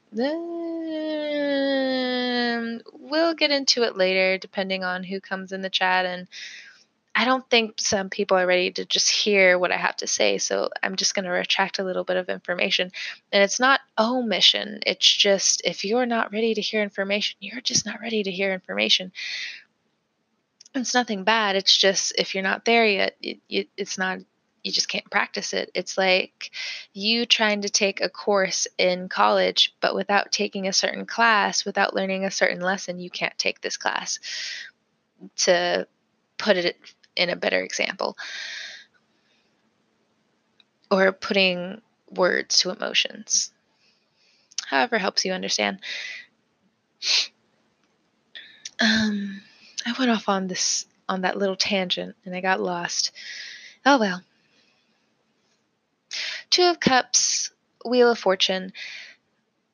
Um, 2.59 2.81
we'll 2.93 3.33
get 3.33 3.51
into 3.51 3.83
it 3.83 3.97
later, 3.97 4.37
depending 4.37 4.83
on 4.83 5.03
who 5.03 5.19
comes 5.19 5.51
in 5.51 5.61
the 5.61 5.69
chat 5.69 6.05
and 6.05 6.27
I 7.19 7.25
don't 7.25 7.49
think 7.49 7.81
some 7.81 8.09
people 8.09 8.37
are 8.37 8.47
ready 8.47 8.71
to 8.71 8.85
just 8.85 9.09
hear 9.09 9.59
what 9.59 9.73
I 9.73 9.75
have 9.75 9.97
to 9.97 10.07
say. 10.07 10.37
So 10.37 10.69
I'm 10.81 10.95
just 10.95 11.15
going 11.15 11.25
to 11.25 11.31
retract 11.31 11.77
a 11.77 11.83
little 11.83 12.05
bit 12.05 12.15
of 12.15 12.29
information. 12.29 12.93
And 13.33 13.43
it's 13.43 13.59
not 13.59 13.81
omission, 13.99 14.79
it's 14.85 15.05
just 15.05 15.61
if 15.65 15.83
you're 15.83 16.05
not 16.05 16.31
ready 16.31 16.53
to 16.53 16.61
hear 16.61 16.81
information, 16.81 17.35
you're 17.41 17.59
just 17.59 17.85
not 17.85 17.99
ready 17.99 18.23
to 18.23 18.31
hear 18.31 18.53
information. 18.53 19.11
It's 20.73 20.93
nothing 20.93 21.25
bad. 21.25 21.57
It's 21.57 21.77
just 21.77 22.13
if 22.17 22.33
you're 22.33 22.41
not 22.41 22.63
there 22.63 22.85
yet, 22.85 23.17
it, 23.21 23.39
it, 23.49 23.67
it's 23.75 23.97
not 23.97 24.19
you 24.63 24.71
just 24.71 24.87
can't 24.87 25.11
practice 25.11 25.51
it. 25.51 25.71
It's 25.73 25.97
like 25.97 26.51
you 26.93 27.25
trying 27.25 27.63
to 27.63 27.69
take 27.69 27.99
a 27.99 28.07
course 28.07 28.65
in 28.77 29.09
college, 29.09 29.75
but 29.81 29.93
without 29.93 30.31
taking 30.31 30.69
a 30.69 30.73
certain 30.73 31.05
class, 31.05 31.65
without 31.65 31.93
learning 31.93 32.23
a 32.23 32.31
certain 32.31 32.61
lesson, 32.61 32.97
you 32.97 33.09
can't 33.09 33.37
take 33.37 33.59
this 33.59 33.75
class. 33.75 34.19
To 35.39 35.85
put 36.37 36.55
it 36.55 36.77
in 37.15 37.29
a 37.29 37.35
better 37.35 37.61
example. 37.61 38.17
Or 40.91 41.11
putting 41.11 41.81
words 42.09 42.59
to 42.59 42.71
emotions. 42.71 43.51
However, 44.65 44.97
helps 44.97 45.25
you 45.25 45.33
understand. 45.33 45.79
Um, 48.79 49.41
I 49.85 49.93
went 49.97 50.11
off 50.11 50.29
on 50.29 50.47
this 50.47 50.85
on 51.07 51.21
that 51.21 51.37
little 51.37 51.55
tangent 51.55 52.15
and 52.23 52.35
I 52.35 52.41
got 52.41 52.61
lost. 52.61 53.11
Oh 53.85 53.99
well. 53.99 54.21
Two 56.49 56.63
of 56.63 56.79
Cups, 56.79 57.51
Wheel 57.85 58.11
of 58.11 58.19
Fortune. 58.19 58.73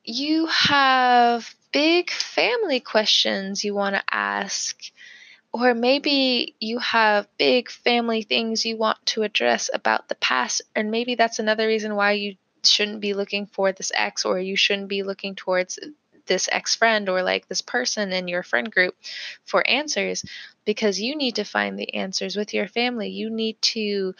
You 0.04 0.46
have 0.46 1.54
big 1.72 2.10
family 2.10 2.80
questions 2.80 3.64
you 3.64 3.74
want 3.74 3.96
to 3.96 4.02
ask 4.10 4.80
or 5.58 5.74
maybe 5.74 6.54
you 6.60 6.78
have 6.78 7.26
big 7.38 7.70
family 7.70 8.22
things 8.22 8.66
you 8.66 8.76
want 8.76 8.98
to 9.06 9.22
address 9.22 9.70
about 9.72 10.08
the 10.08 10.14
past, 10.16 10.62
and 10.74 10.90
maybe 10.90 11.14
that's 11.14 11.38
another 11.38 11.66
reason 11.66 11.94
why 11.94 12.12
you 12.12 12.36
shouldn't 12.64 13.00
be 13.00 13.14
looking 13.14 13.46
for 13.46 13.72
this 13.72 13.90
ex 13.94 14.24
or 14.24 14.38
you 14.38 14.56
shouldn't 14.56 14.88
be 14.88 15.02
looking 15.02 15.34
towards 15.34 15.78
this 16.26 16.48
ex 16.52 16.74
friend 16.74 17.08
or 17.08 17.22
like 17.22 17.48
this 17.48 17.62
person 17.62 18.12
in 18.12 18.28
your 18.28 18.42
friend 18.42 18.70
group 18.70 18.94
for 19.44 19.66
answers 19.66 20.24
because 20.64 21.00
you 21.00 21.16
need 21.16 21.36
to 21.36 21.44
find 21.44 21.78
the 21.78 21.94
answers 21.94 22.36
with 22.36 22.52
your 22.52 22.68
family. 22.68 23.08
You 23.08 23.30
need 23.30 23.60
to 23.62 24.14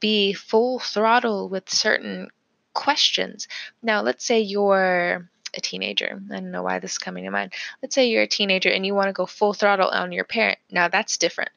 be 0.00 0.32
full 0.32 0.78
throttle 0.80 1.48
with 1.48 1.68
certain 1.68 2.30
questions. 2.72 3.46
Now, 3.82 4.02
let's 4.02 4.24
say 4.24 4.40
you're 4.40 5.28
a 5.54 5.60
teenager. 5.60 6.20
I 6.30 6.34
don't 6.34 6.50
know 6.50 6.62
why 6.62 6.78
this 6.78 6.92
is 6.92 6.98
coming 6.98 7.24
to 7.24 7.30
mind. 7.30 7.52
Let's 7.82 7.94
say 7.94 8.08
you're 8.08 8.22
a 8.22 8.28
teenager 8.28 8.70
and 8.70 8.84
you 8.84 8.94
want 8.94 9.08
to 9.08 9.12
go 9.12 9.26
full 9.26 9.52
throttle 9.52 9.88
on 9.88 10.12
your 10.12 10.24
parent. 10.24 10.58
Now, 10.70 10.88
that's 10.88 11.16
different. 11.16 11.50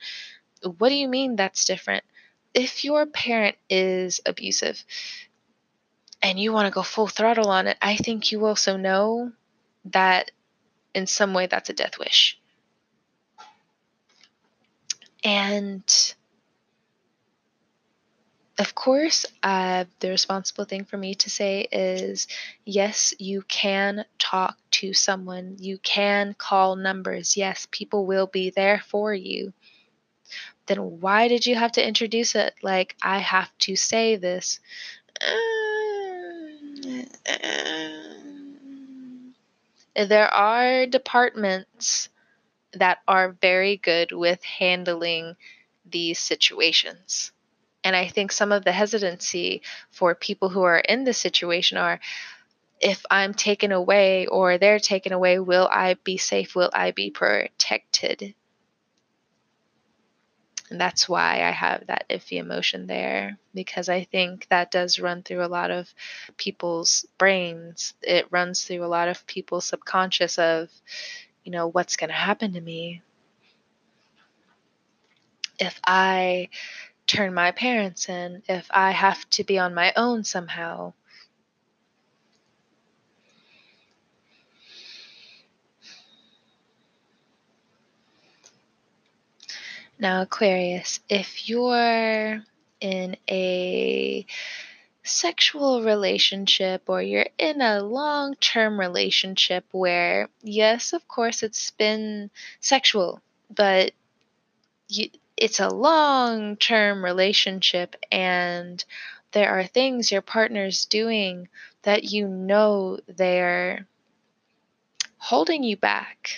What 0.77 0.89
do 0.89 0.95
you 0.95 1.07
mean 1.07 1.35
that's 1.35 1.65
different? 1.65 2.03
If 2.53 2.83
your 2.83 3.05
parent 3.05 3.55
is 3.69 4.21
abusive 4.25 4.83
and 6.21 6.39
you 6.39 6.53
want 6.53 6.67
to 6.67 6.75
go 6.75 6.83
full 6.83 7.07
throttle 7.07 7.49
on 7.49 7.67
it, 7.67 7.77
I 7.81 7.95
think 7.95 8.31
you 8.31 8.45
also 8.45 8.77
know 8.77 9.31
that 9.85 10.31
in 10.93 11.07
some 11.07 11.33
way 11.33 11.47
that's 11.47 11.69
a 11.69 11.73
death 11.73 11.97
wish. 11.99 12.39
And 15.23 15.83
of 18.63 18.75
course, 18.75 19.25
uh, 19.43 19.83
the 19.99 20.07
responsible 20.07 20.63
thing 20.63 20.85
for 20.85 20.95
me 20.95 21.15
to 21.15 21.29
say 21.29 21.67
is 21.69 22.27
yes, 22.63 23.13
you 23.19 23.41
can 23.41 24.05
talk 24.19 24.57
to 24.71 24.93
someone, 24.93 25.57
you 25.59 25.77
can 25.79 26.33
call 26.37 26.77
numbers. 26.77 27.35
Yes, 27.35 27.67
people 27.71 28.05
will 28.05 28.25
be 28.25 28.51
there 28.51 28.81
for 28.87 29.13
you. 29.13 29.51
Then 30.67 31.01
why 31.01 31.27
did 31.27 31.45
you 31.45 31.55
have 31.55 31.73
to 31.73 31.85
introduce 31.85 32.35
it 32.35 32.55
like 32.63 32.95
I 33.01 33.19
have 33.19 33.49
to 33.59 33.75
say 33.75 34.15
this? 34.15 34.61
there 39.95 40.33
are 40.33 40.85
departments 40.85 42.07
that 42.71 42.99
are 43.09 43.35
very 43.41 43.75
good 43.75 44.13
with 44.13 44.41
handling 44.43 45.35
these 45.85 46.17
situations. 46.17 47.33
And 47.83 47.95
I 47.95 48.07
think 48.07 48.31
some 48.31 48.51
of 48.51 48.63
the 48.63 48.71
hesitancy 48.71 49.61
for 49.91 50.15
people 50.15 50.49
who 50.49 50.63
are 50.63 50.79
in 50.79 51.03
this 51.03 51.17
situation 51.17 51.77
are 51.77 51.99
if 52.79 53.05
I'm 53.09 53.33
taken 53.33 53.71
away 53.71 54.27
or 54.27 54.57
they're 54.57 54.79
taken 54.79 55.13
away, 55.13 55.39
will 55.39 55.69
I 55.71 55.95
be 56.03 56.17
safe? 56.17 56.55
Will 56.55 56.69
I 56.73 56.91
be 56.91 57.11
protected? 57.11 58.35
And 60.69 60.81
that's 60.81 61.07
why 61.07 61.43
I 61.43 61.51
have 61.51 61.87
that 61.87 62.05
iffy 62.09 62.39
emotion 62.39 62.87
there 62.87 63.37
because 63.53 63.89
I 63.89 64.05
think 64.05 64.47
that 64.49 64.71
does 64.71 64.99
run 64.99 65.21
through 65.21 65.43
a 65.43 65.47
lot 65.47 65.71
of 65.71 65.93
people's 66.35 67.05
brains. 67.17 67.93
It 68.01 68.27
runs 68.31 68.63
through 68.63 68.83
a 68.83 68.87
lot 68.87 69.07
of 69.07 69.27
people's 69.27 69.65
subconscious 69.65 70.39
of, 70.39 70.69
you 71.43 71.51
know, 71.51 71.67
what's 71.67 71.95
going 71.95 72.09
to 72.09 72.15
happen 72.15 72.53
to 72.53 72.61
me 72.61 73.01
if 75.59 75.79
I 75.85 76.49
turn 77.07 77.33
my 77.33 77.51
parents 77.51 78.09
in, 78.09 78.43
if 78.47 78.67
I 78.71 78.91
have 78.91 79.29
to 79.31 79.43
be 79.43 79.59
on 79.59 79.73
my 79.73 79.93
own 79.95 80.23
somehow. 80.23 80.93
Now, 89.99 90.23
Aquarius, 90.23 90.99
if 91.07 91.47
you're 91.47 92.43
in 92.81 93.17
a 93.29 94.25
sexual 95.03 95.83
relationship 95.83 96.83
or 96.87 97.01
you're 97.01 97.27
in 97.37 97.61
a 97.61 97.81
long 97.81 98.35
term 98.35 98.79
relationship 98.79 99.65
where, 99.71 100.29
yes, 100.41 100.93
of 100.93 101.07
course, 101.07 101.43
it's 101.43 101.71
been 101.71 102.31
sexual, 102.59 103.21
but 103.53 103.93
you, 104.89 105.09
it's 105.37 105.59
a 105.59 105.69
long 105.69 106.55
term 106.57 107.03
relationship 107.03 107.95
and 108.11 108.83
there 109.31 109.49
are 109.49 109.65
things 109.65 110.11
your 110.11 110.21
partner's 110.21 110.85
doing 110.85 111.47
that 111.81 112.03
you 112.03 112.27
know 112.27 112.99
they're 113.07 113.87
holding 115.17 115.63
you 115.63 115.77
back. 115.77 116.29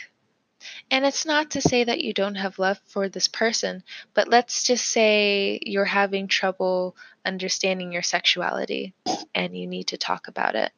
And 0.92 1.06
it's 1.06 1.26
not 1.26 1.52
to 1.52 1.62
say 1.62 1.84
that 1.84 2.02
you 2.02 2.14
don't 2.14 2.36
have 2.36 2.60
love 2.60 2.80
for 2.86 3.10
this 3.10 3.28
person, 3.28 3.84
but 4.14 4.28
let's 4.28 4.64
just 4.64 4.88
say 4.88 5.60
you're 5.64 5.86
having 5.86 6.28
trouble 6.28 6.96
understanding 7.26 7.92
your 7.92 8.04
sexuality 8.04 8.94
and 9.34 9.58
you 9.58 9.66
need 9.68 9.88
to 9.88 9.98
talk 9.98 10.28
about 10.28 10.56
it. 10.56 10.72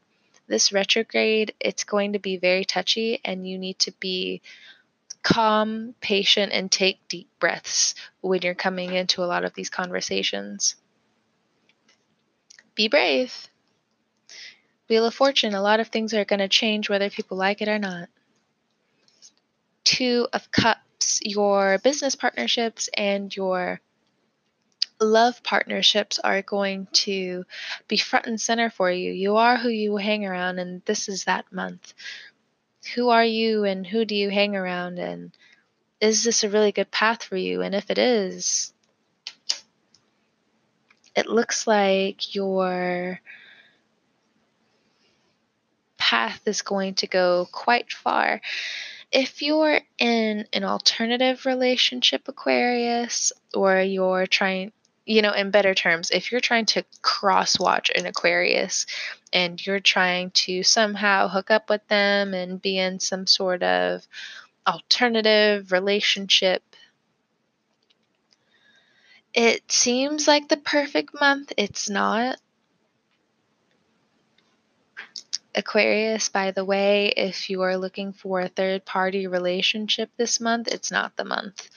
This 0.47 0.71
retrograde, 0.71 1.53
it's 1.59 1.83
going 1.83 2.13
to 2.13 2.19
be 2.19 2.37
very 2.37 2.63
touchy 2.63 3.19
and 3.25 3.47
you 3.47 3.57
need 3.57 3.79
to 3.79 3.91
be 3.99 4.41
calm, 5.23 5.93
patient, 5.99 6.51
and 6.53 6.71
take 6.71 7.07
deep 7.07 7.29
breaths 7.39 7.95
when 8.21 8.41
you're 8.41 8.55
coming 8.55 8.93
into 8.93 9.23
a 9.23 9.25
lot 9.25 9.43
of 9.43 9.53
these 9.53 9.69
conversations. 9.69 10.75
Be 12.75 12.87
brave. 12.87 13.47
Wheel 14.89 15.05
of 15.05 15.13
Fortune, 15.13 15.53
a 15.53 15.61
lot 15.61 15.79
of 15.79 15.89
things 15.89 16.13
are 16.13 16.25
going 16.25 16.39
to 16.39 16.47
change 16.47 16.89
whether 16.89 17.09
people 17.09 17.37
like 17.37 17.61
it 17.61 17.67
or 17.67 17.79
not. 17.79 18.07
Two 19.83 20.27
of 20.31 20.51
Cups, 20.51 21.19
your 21.21 21.77
business 21.79 22.15
partnerships 22.15 22.89
and 22.95 23.35
your 23.35 23.81
love 24.99 25.43
partnerships 25.43 26.19
are 26.19 26.41
going 26.41 26.87
to 26.91 27.45
be 27.87 27.97
front 27.97 28.27
and 28.27 28.39
center 28.39 28.69
for 28.69 28.89
you. 28.89 29.11
You 29.11 29.37
are 29.37 29.57
who 29.57 29.69
you 29.69 29.97
hang 29.97 30.25
around, 30.25 30.59
and 30.59 30.81
this 30.85 31.09
is 31.09 31.25
that 31.25 31.51
month 31.51 31.93
who 32.95 33.09
are 33.09 33.25
you 33.25 33.63
and 33.63 33.85
who 33.85 34.05
do 34.05 34.15
you 34.15 34.29
hang 34.29 34.55
around 34.55 34.99
and 34.99 35.31
is 35.99 36.23
this 36.23 36.43
a 36.43 36.49
really 36.49 36.71
good 36.71 36.91
path 36.91 37.23
for 37.23 37.35
you? 37.35 37.61
And 37.61 37.73
if 37.73 37.89
it 37.89 37.97
is, 37.97 38.73
it 41.15 41.27
looks 41.27 41.65
like 41.65 42.35
your 42.35 43.19
path 45.97 46.41
is 46.45 46.61
going 46.61 46.93
to 46.95 47.07
go 47.07 47.47
quite 47.51 47.91
far. 47.91 48.41
If 49.11 49.41
you're 49.41 49.79
in 49.97 50.45
an 50.53 50.63
alternative 50.63 51.45
relationship, 51.45 52.27
Aquarius, 52.27 53.31
or 53.53 53.79
you're 53.81 54.27
trying, 54.27 54.71
you 55.07 55.21
know, 55.21 55.31
in 55.31 55.51
better 55.51 55.73
terms, 55.73 56.11
if 56.11 56.31
you're 56.31 56.41
trying 56.41 56.65
to 56.65 56.83
cross 57.01 57.57
watch 57.57 57.89
an 57.95 58.05
Aquarius 58.05 58.85
and 59.31 59.65
you're 59.65 59.79
trying 59.79 60.31
to 60.31 60.63
somehow 60.63 61.29
hook 61.29 61.49
up 61.49 61.69
with 61.69 61.87
them 61.87 62.33
and 62.33 62.61
be 62.61 62.77
in 62.77 62.99
some 62.99 63.25
sort 63.25 63.63
of 63.63 64.05
alternative 64.67 65.71
relationship, 65.71 66.61
it 69.33 69.71
seems 69.71 70.27
like 70.27 70.49
the 70.49 70.57
perfect 70.57 71.17
month. 71.19 71.53
It's 71.55 71.89
not. 71.89 72.37
Aquarius, 75.55 76.27
by 76.27 76.51
the 76.51 76.65
way, 76.65 77.07
if 77.15 77.49
you 77.49 77.61
are 77.61 77.77
looking 77.77 78.11
for 78.11 78.41
a 78.41 78.49
third 78.49 78.83
party 78.83 79.25
relationship 79.25 80.09
this 80.17 80.41
month, 80.41 80.67
it's 80.67 80.91
not 80.91 81.15
the 81.15 81.23
month 81.23 81.69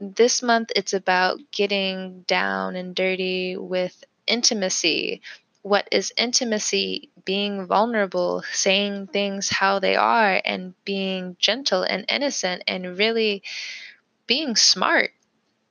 this 0.00 0.42
month 0.42 0.70
it's 0.76 0.92
about 0.92 1.40
getting 1.50 2.22
down 2.22 2.76
and 2.76 2.94
dirty 2.94 3.56
with 3.56 4.04
intimacy. 4.26 5.22
What 5.62 5.88
is 5.90 6.12
intimacy? 6.16 7.10
Being 7.24 7.66
vulnerable, 7.66 8.42
saying 8.52 9.08
things 9.08 9.48
how 9.48 9.78
they 9.78 9.96
are, 9.96 10.40
and 10.44 10.74
being 10.84 11.36
gentle 11.38 11.82
and 11.82 12.04
innocent, 12.08 12.64
and 12.68 12.98
really 12.98 13.42
being 14.26 14.56
smart 14.56 15.12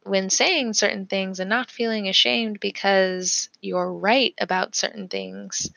when 0.04 0.30
saying 0.30 0.74
certain 0.74 1.06
things 1.06 1.40
and 1.40 1.50
not 1.50 1.72
feeling 1.72 2.08
ashamed 2.10 2.60
because 2.60 3.50
you're 3.62 3.92
right 3.92 4.34
about 4.40 4.76
certain 4.76 5.08
things 5.08 5.70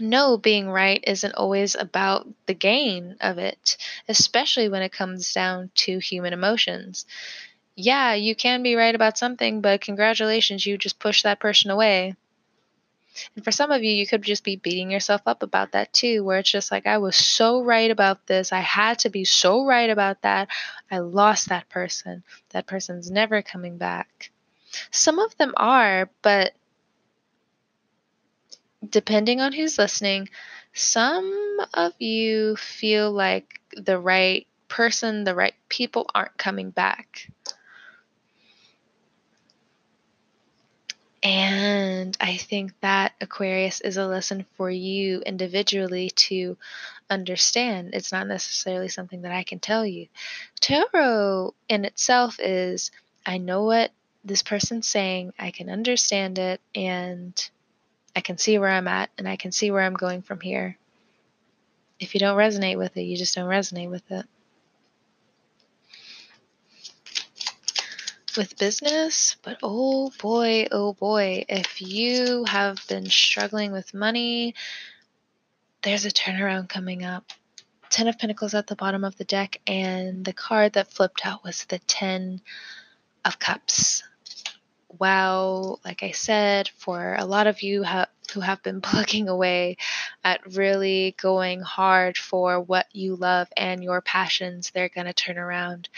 no, 0.00 0.36
being 0.36 0.68
right 0.68 1.02
isn't 1.06 1.34
always 1.34 1.74
about 1.74 2.26
the 2.46 2.54
gain 2.54 3.16
of 3.20 3.38
it, 3.38 3.76
especially 4.08 4.68
when 4.68 4.82
it 4.82 4.92
comes 4.92 5.32
down 5.32 5.70
to 5.74 5.98
human 5.98 6.32
emotions. 6.32 7.06
Yeah, 7.74 8.14
you 8.14 8.34
can 8.34 8.62
be 8.62 8.74
right 8.74 8.94
about 8.94 9.18
something, 9.18 9.60
but 9.60 9.80
congratulations, 9.80 10.66
you 10.66 10.76
just 10.76 10.98
pushed 10.98 11.24
that 11.24 11.40
person 11.40 11.70
away. 11.70 12.14
And 13.36 13.44
for 13.44 13.52
some 13.52 13.70
of 13.70 13.82
you, 13.82 13.92
you 13.92 14.06
could 14.06 14.22
just 14.22 14.44
be 14.44 14.56
beating 14.56 14.90
yourself 14.90 15.22
up 15.26 15.42
about 15.42 15.72
that 15.72 15.92
too, 15.92 16.24
where 16.24 16.38
it's 16.38 16.50
just 16.50 16.70
like, 16.70 16.86
I 16.86 16.98
was 16.98 17.16
so 17.16 17.62
right 17.62 17.90
about 17.90 18.26
this. 18.26 18.52
I 18.52 18.60
had 18.60 19.00
to 19.00 19.10
be 19.10 19.24
so 19.24 19.64
right 19.66 19.90
about 19.90 20.22
that. 20.22 20.48
I 20.90 20.98
lost 20.98 21.48
that 21.48 21.68
person. 21.68 22.24
That 22.50 22.66
person's 22.66 23.10
never 23.10 23.42
coming 23.42 23.76
back. 23.76 24.30
Some 24.90 25.18
of 25.18 25.36
them 25.36 25.52
are, 25.56 26.08
but 26.22 26.54
depending 28.88 29.40
on 29.40 29.52
who's 29.52 29.78
listening, 29.78 30.28
some 30.72 31.58
of 31.74 31.92
you 32.00 32.56
feel 32.56 33.10
like 33.10 33.60
the 33.76 33.98
right 33.98 34.46
person, 34.68 35.24
the 35.24 35.34
right 35.34 35.54
people 35.68 36.08
aren't 36.14 36.36
coming 36.38 36.70
back. 36.70 37.28
And 41.22 42.16
I 42.20 42.36
think 42.36 42.72
that 42.80 43.12
Aquarius 43.20 43.80
is 43.80 43.96
a 43.96 44.06
lesson 44.06 44.44
for 44.56 44.68
you 44.68 45.20
individually 45.20 46.10
to 46.10 46.58
understand. 47.08 47.90
It's 47.92 48.10
not 48.10 48.26
necessarily 48.26 48.88
something 48.88 49.22
that 49.22 49.30
I 49.30 49.44
can 49.44 49.60
tell 49.60 49.86
you. 49.86 50.08
Tarot 50.60 51.54
in 51.68 51.84
itself 51.84 52.40
is 52.40 52.90
I 53.24 53.38
know 53.38 53.62
what 53.64 53.92
this 54.24 54.42
person's 54.42 54.88
saying, 54.88 55.32
I 55.38 55.52
can 55.52 55.68
understand 55.68 56.38
it, 56.38 56.60
and 56.74 57.50
I 58.14 58.20
can 58.20 58.38
see 58.38 58.58
where 58.58 58.70
I'm 58.70 58.88
at, 58.88 59.10
and 59.18 59.28
I 59.28 59.36
can 59.36 59.52
see 59.52 59.70
where 59.70 59.82
I'm 59.82 59.94
going 59.94 60.22
from 60.22 60.40
here. 60.40 60.76
If 61.98 62.14
you 62.14 62.20
don't 62.20 62.36
resonate 62.36 62.78
with 62.78 62.96
it, 62.96 63.02
you 63.02 63.16
just 63.16 63.34
don't 63.34 63.48
resonate 63.48 63.90
with 63.90 64.10
it. 64.10 64.26
with 68.36 68.58
business, 68.58 69.36
but 69.42 69.58
oh 69.62 70.10
boy, 70.20 70.66
oh 70.72 70.94
boy, 70.94 71.44
if 71.48 71.80
you 71.80 72.44
have 72.44 72.78
been 72.88 73.06
struggling 73.06 73.72
with 73.72 73.94
money, 73.94 74.54
there's 75.82 76.06
a 76.06 76.10
turnaround 76.10 76.68
coming 76.68 77.04
up. 77.04 77.24
Ten 77.90 78.08
of 78.08 78.18
Pentacles 78.18 78.54
at 78.54 78.66
the 78.66 78.76
bottom 78.76 79.04
of 79.04 79.16
the 79.16 79.24
deck, 79.24 79.60
and 79.66 80.24
the 80.24 80.32
card 80.32 80.74
that 80.74 80.92
flipped 80.92 81.26
out 81.26 81.44
was 81.44 81.64
the 81.66 81.78
Ten 81.80 82.40
of 83.24 83.38
Cups. 83.38 84.02
Wow, 84.98 85.78
like 85.84 86.02
I 86.02 86.10
said, 86.10 86.68
for 86.76 87.14
a 87.18 87.24
lot 87.24 87.46
of 87.46 87.62
you 87.62 87.82
ha- 87.82 88.08
who 88.34 88.40
have 88.40 88.62
been 88.62 88.80
plugging 88.82 89.28
away 89.28 89.76
at 90.22 90.54
really 90.54 91.14
going 91.20 91.60
hard 91.60 92.16
for 92.18 92.60
what 92.60 92.86
you 92.92 93.16
love 93.16 93.48
and 93.56 93.82
your 93.82 94.00
passions, 94.00 94.70
they're 94.70 94.88
going 94.88 95.06
to 95.06 95.12
turn 95.12 95.38
around 95.38 95.88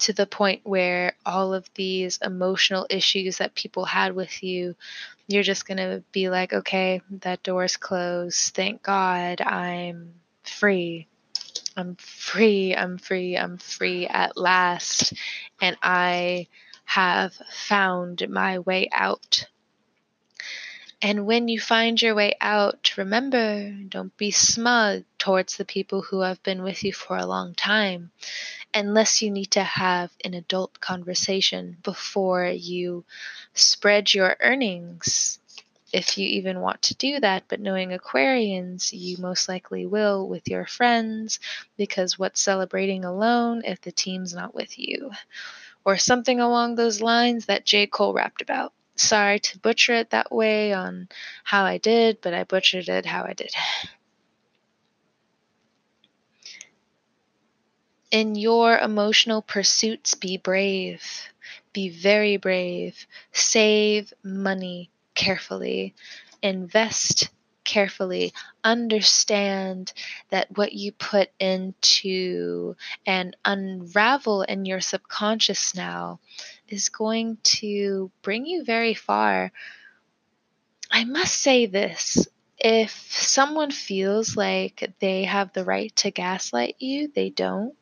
to 0.00 0.12
the 0.12 0.26
point 0.26 0.60
where 0.64 1.14
all 1.26 1.52
of 1.54 1.68
these 1.74 2.18
emotional 2.22 2.86
issues 2.90 3.38
that 3.38 3.54
people 3.54 3.84
had 3.84 4.14
with 4.14 4.42
you, 4.42 4.76
you're 5.26 5.42
just 5.42 5.66
going 5.66 5.78
to 5.78 6.02
be 6.12 6.30
like, 6.30 6.52
okay, 6.52 7.00
that 7.10 7.42
door's 7.42 7.76
closed. 7.76 8.54
Thank 8.54 8.82
God 8.82 9.40
I'm 9.40 10.14
free. 10.44 11.08
I'm 11.76 11.96
free. 11.96 12.74
I'm 12.74 12.98
free. 12.98 13.36
I'm 13.36 13.58
free 13.58 14.06
at 14.06 14.36
last. 14.36 15.12
And 15.60 15.76
I 15.82 16.46
have 16.88 17.34
found 17.50 18.26
my 18.30 18.58
way 18.60 18.88
out. 18.90 19.44
And 21.02 21.26
when 21.26 21.46
you 21.46 21.60
find 21.60 22.00
your 22.00 22.14
way 22.14 22.34
out, 22.40 22.96
remember, 22.96 23.70
don't 23.70 24.16
be 24.16 24.30
smug 24.30 25.04
towards 25.18 25.58
the 25.58 25.66
people 25.66 26.00
who 26.00 26.22
have 26.22 26.42
been 26.42 26.62
with 26.62 26.82
you 26.82 26.94
for 26.94 27.18
a 27.18 27.26
long 27.26 27.54
time 27.54 28.10
unless 28.72 29.20
you 29.20 29.30
need 29.30 29.50
to 29.50 29.62
have 29.62 30.10
an 30.24 30.32
adult 30.32 30.80
conversation 30.80 31.76
before 31.82 32.46
you 32.46 33.04
spread 33.52 34.14
your 34.14 34.38
earnings. 34.40 35.40
If 35.92 36.16
you 36.16 36.26
even 36.26 36.60
want 36.60 36.80
to 36.82 36.94
do 36.94 37.20
that, 37.20 37.44
but 37.48 37.60
knowing 37.60 37.90
Aquarians, 37.90 38.92
you 38.92 39.18
most 39.18 39.46
likely 39.46 39.84
will 39.84 40.26
with 40.26 40.48
your 40.48 40.64
friends 40.64 41.38
because 41.76 42.18
what's 42.18 42.40
celebrating 42.40 43.04
alone 43.04 43.60
if 43.66 43.82
the 43.82 43.92
team's 43.92 44.32
not 44.34 44.54
with 44.54 44.78
you? 44.78 45.10
Or 45.88 45.96
something 45.96 46.38
along 46.38 46.74
those 46.74 47.00
lines 47.00 47.46
that 47.46 47.64
J. 47.64 47.86
Cole 47.86 48.12
rapped 48.12 48.42
about. 48.42 48.74
Sorry 48.96 49.40
to 49.40 49.58
butcher 49.58 49.94
it 49.94 50.10
that 50.10 50.30
way 50.30 50.74
on 50.74 51.08
how 51.44 51.64
I 51.64 51.78
did, 51.78 52.20
but 52.20 52.34
I 52.34 52.44
butchered 52.44 52.90
it 52.90 53.06
how 53.06 53.24
I 53.24 53.32
did. 53.32 53.54
In 58.10 58.34
your 58.34 58.76
emotional 58.76 59.40
pursuits, 59.40 60.14
be 60.14 60.36
brave. 60.36 61.02
Be 61.72 61.88
very 61.88 62.36
brave. 62.36 63.06
Save 63.32 64.12
money 64.22 64.90
carefully. 65.14 65.94
Invest 66.42 67.30
carefully. 67.68 68.32
Understand 68.64 69.92
that 70.30 70.56
what 70.56 70.72
you 70.72 70.90
put 70.90 71.30
into 71.38 72.74
and 73.06 73.36
unravel 73.44 74.42
in 74.42 74.64
your 74.64 74.80
subconscious 74.80 75.76
now 75.76 76.18
is 76.68 76.88
going 76.88 77.38
to 77.42 78.10
bring 78.22 78.46
you 78.46 78.64
very 78.64 78.94
far. 78.94 79.52
I 80.90 81.04
must 81.04 81.34
say 81.40 81.66
this 81.66 82.26
if 82.58 82.90
someone 83.12 83.70
feels 83.70 84.36
like 84.36 84.90
they 84.98 85.24
have 85.24 85.52
the 85.52 85.64
right 85.64 85.94
to 85.96 86.10
gaslight 86.10 86.76
you, 86.80 87.12
they 87.14 87.30
don't 87.30 87.74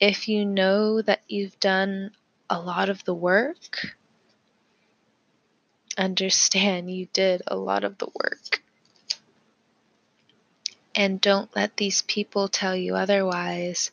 if 0.00 0.28
you 0.28 0.46
know 0.46 1.02
that 1.02 1.20
you've 1.28 1.60
done 1.60 2.10
a 2.48 2.58
lot 2.58 2.88
of 2.88 3.04
the 3.04 3.14
work, 3.14 3.94
understand 5.96 6.90
you 6.90 7.06
did 7.12 7.42
a 7.46 7.56
lot 7.56 7.84
of 7.84 7.98
the 7.98 8.08
work. 8.14 8.62
And 10.94 11.20
don't 11.20 11.54
let 11.54 11.76
these 11.76 12.02
people 12.02 12.48
tell 12.48 12.74
you 12.74 12.96
otherwise. 12.96 13.90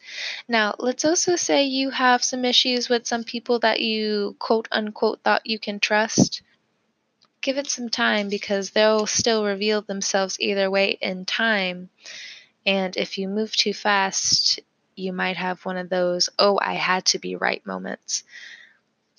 Now, 0.48 0.76
let's 0.80 1.06
also 1.06 1.36
say 1.36 1.66
you 1.66 1.92
have 1.92 2.24
some 2.24 2.44
issues 2.44 2.90
with 2.90 3.06
some 3.06 3.24
people 3.24 3.60
that 3.60 3.82
you 3.82 4.36
quote 4.40 4.68
unquote 4.72 5.22
thought 5.22 5.46
you 5.46 5.60
can 5.60 5.80
trust. 5.80 6.42
Give 7.42 7.58
it 7.58 7.68
some 7.68 7.90
time 7.90 8.30
because 8.30 8.72
they'll 8.72 9.06
still 9.06 9.46
reveal 9.46 9.84
themselves 9.84 10.40
either 10.40 10.72
way 10.72 10.98
in 11.00 11.26
time. 11.26 11.90
And 12.66 12.98
if 12.98 13.18
you 13.18 13.30
move 13.30 13.56
too 13.56 13.74
fast, 13.74 14.60
you 14.96 15.14
might 15.14 15.38
have 15.38 15.64
one 15.64 15.78
of 15.78 15.90
those, 15.90 16.30
oh, 16.40 16.60
I 16.62 16.74
had 16.74 17.06
to 17.06 17.20
be 17.20 17.36
right 17.36 17.66
moments. 17.66 18.24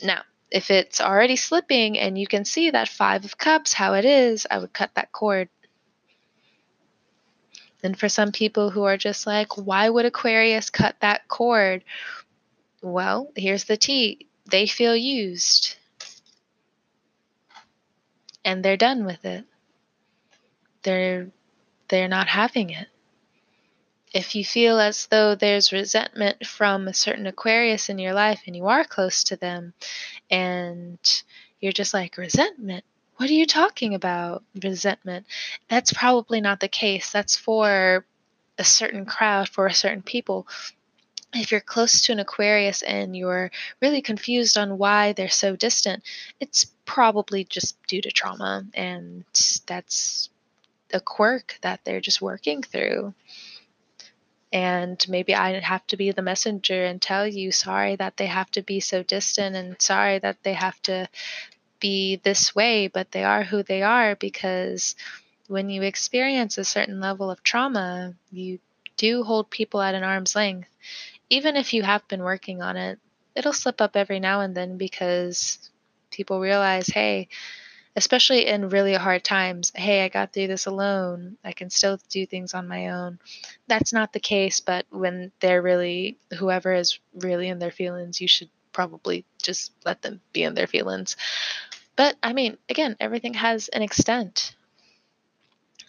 Now, 0.02 0.22
if 0.50 0.70
it's 0.70 1.00
already 1.00 1.36
slipping 1.36 1.98
and 1.98 2.18
you 2.18 2.26
can 2.26 2.44
see 2.44 2.70
that 2.70 2.88
Five 2.88 3.24
of 3.24 3.36
Cups, 3.36 3.72
how 3.72 3.94
it 3.94 4.04
is, 4.04 4.46
I 4.50 4.58
would 4.58 4.72
cut 4.72 4.90
that 4.94 5.12
cord. 5.12 5.48
And 7.82 7.98
for 7.98 8.08
some 8.08 8.32
people 8.32 8.70
who 8.70 8.84
are 8.84 8.96
just 8.96 9.26
like, 9.26 9.56
why 9.56 9.88
would 9.88 10.04
Aquarius 10.04 10.70
cut 10.70 10.96
that 11.00 11.28
cord? 11.28 11.84
Well, 12.82 13.30
here's 13.36 13.64
the 13.64 13.76
tea 13.76 14.26
they 14.50 14.66
feel 14.66 14.96
used. 14.96 15.76
And 18.44 18.64
they're 18.64 18.76
done 18.76 19.04
with 19.04 19.24
it. 19.24 19.44
They're 20.82 21.28
they're 21.88 22.08
not 22.08 22.28
having 22.28 22.70
it 22.70 22.88
if 24.12 24.34
you 24.34 24.44
feel 24.44 24.78
as 24.80 25.06
though 25.06 25.34
there's 25.34 25.72
resentment 25.72 26.46
from 26.46 26.88
a 26.88 26.94
certain 26.94 27.26
Aquarius 27.26 27.88
in 27.88 27.98
your 27.98 28.14
life 28.14 28.42
and 28.46 28.56
you 28.56 28.66
are 28.66 28.84
close 28.84 29.24
to 29.24 29.36
them 29.36 29.74
and 30.30 30.98
you're 31.60 31.72
just 31.72 31.94
like, 31.94 32.16
resentment? 32.16 32.84
What 33.16 33.28
are 33.28 33.34
you 33.34 33.46
talking 33.46 33.94
about? 33.94 34.44
Resentment. 34.62 35.26
That's 35.68 35.92
probably 35.92 36.40
not 36.40 36.60
the 36.60 36.68
case. 36.68 37.10
That's 37.10 37.36
for 37.36 38.04
a 38.58 38.64
certain 38.64 39.04
crowd, 39.04 39.48
for 39.48 39.66
a 39.66 39.74
certain 39.74 40.02
people. 40.02 40.46
If 41.34 41.50
you're 41.50 41.60
close 41.60 42.02
to 42.02 42.12
an 42.12 42.20
Aquarius 42.20 42.82
and 42.82 43.16
you're 43.16 43.50
really 43.82 44.02
confused 44.02 44.56
on 44.56 44.78
why 44.78 45.12
they're 45.12 45.28
so 45.28 45.56
distant, 45.56 46.02
it's 46.40 46.66
probably 46.86 47.44
just 47.44 47.76
due 47.86 48.00
to 48.00 48.10
trauma, 48.10 48.64
and 48.72 49.24
that's 49.66 50.30
a 50.92 51.00
quirk 51.00 51.58
that 51.60 51.80
they're 51.84 52.00
just 52.00 52.22
working 52.22 52.62
through 52.62 53.12
and 54.52 55.04
maybe 55.08 55.34
I 55.34 55.58
have 55.60 55.86
to 55.88 55.96
be 55.96 56.10
the 56.10 56.22
messenger 56.22 56.84
and 56.84 57.00
tell 57.00 57.26
you 57.26 57.52
sorry 57.52 57.96
that 57.96 58.16
they 58.16 58.26
have 58.26 58.50
to 58.52 58.62
be 58.62 58.80
so 58.80 59.02
distant 59.02 59.56
and 59.56 59.80
sorry 59.80 60.18
that 60.18 60.42
they 60.42 60.54
have 60.54 60.80
to 60.82 61.08
be 61.80 62.16
this 62.16 62.54
way, 62.54 62.88
but 62.88 63.10
they 63.12 63.24
are 63.24 63.44
who 63.44 63.62
they 63.62 63.82
are 63.82 64.16
because 64.16 64.96
when 65.48 65.70
you 65.70 65.82
experience 65.82 66.58
a 66.58 66.64
certain 66.64 67.00
level 67.00 67.30
of 67.30 67.42
trauma, 67.42 68.14
you 68.30 68.58
do 68.96 69.22
hold 69.22 69.50
people 69.50 69.80
at 69.80 69.94
an 69.94 70.02
arm's 70.02 70.34
length. 70.34 70.68
Even 71.30 71.56
if 71.56 71.74
you 71.74 71.82
have 71.82 72.06
been 72.08 72.22
working 72.22 72.62
on 72.62 72.76
it, 72.76 72.98
it'll 73.34 73.52
slip 73.52 73.80
up 73.80 73.96
every 73.96 74.18
now 74.18 74.40
and 74.40 74.54
then 74.54 74.76
because 74.76 75.70
people 76.10 76.40
realize, 76.40 76.88
hey, 76.88 77.28
especially 77.98 78.46
in 78.46 78.68
really 78.68 78.94
hard 78.94 79.24
times. 79.24 79.72
Hey, 79.74 80.04
I 80.04 80.08
got 80.08 80.32
through 80.32 80.46
this 80.46 80.66
alone. 80.66 81.36
I 81.44 81.52
can 81.52 81.68
still 81.68 81.98
do 82.08 82.26
things 82.26 82.54
on 82.54 82.68
my 82.68 82.90
own. 82.90 83.18
That's 83.66 83.92
not 83.92 84.12
the 84.12 84.20
case, 84.20 84.60
but 84.60 84.86
when 84.90 85.32
they're 85.40 85.60
really, 85.60 86.16
whoever 86.38 86.72
is 86.72 87.00
really 87.12 87.48
in 87.48 87.58
their 87.58 87.72
feelings, 87.72 88.20
you 88.20 88.28
should 88.28 88.50
probably 88.72 89.24
just 89.42 89.72
let 89.84 90.00
them 90.00 90.20
be 90.32 90.44
in 90.44 90.54
their 90.54 90.68
feelings. 90.68 91.16
But 91.96 92.14
I 92.22 92.34
mean, 92.34 92.56
again, 92.68 92.94
everything 93.00 93.34
has 93.34 93.66
an 93.66 93.82
extent. 93.82 94.54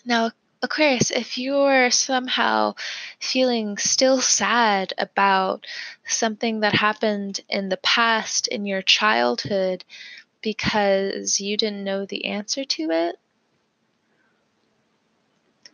Now, 0.03 0.31
Aquarius, 0.63 1.11
if 1.11 1.37
you're 1.37 1.91
somehow 1.91 2.73
feeling 3.19 3.77
still 3.77 4.19
sad 4.19 4.93
about 4.97 5.67
something 6.05 6.61
that 6.61 6.73
happened 6.73 7.39
in 7.47 7.69
the 7.69 7.77
past 7.77 8.47
in 8.47 8.65
your 8.65 8.81
childhood, 8.81 9.85
because 10.41 11.39
you 11.39 11.57
didn't 11.57 11.83
know 11.83 12.05
the 12.05 12.25
answer 12.25 12.63
to 12.63 12.91
it. 12.91 13.15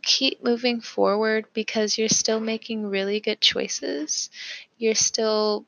Keep 0.01 0.43
moving 0.43 0.81
forward 0.81 1.45
because 1.53 1.97
you're 1.97 2.09
still 2.09 2.39
making 2.39 2.87
really 2.87 3.19
good 3.19 3.41
choices. 3.41 4.29
You're 4.77 4.95
still 4.95 5.65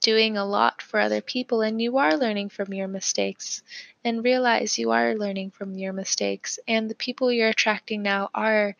doing 0.00 0.36
a 0.36 0.44
lot 0.44 0.80
for 0.80 1.00
other 1.00 1.20
people 1.20 1.60
and 1.60 1.82
you 1.82 1.98
are 1.98 2.16
learning 2.16 2.48
from 2.48 2.72
your 2.72 2.88
mistakes 2.88 3.62
and 4.04 4.24
realize 4.24 4.78
you 4.78 4.92
are 4.92 5.14
learning 5.14 5.50
from 5.50 5.74
your 5.74 5.92
mistakes 5.92 6.58
and 6.68 6.88
the 6.88 6.94
people 6.94 7.32
you're 7.32 7.48
attracting 7.48 8.02
now 8.02 8.30
are 8.34 8.76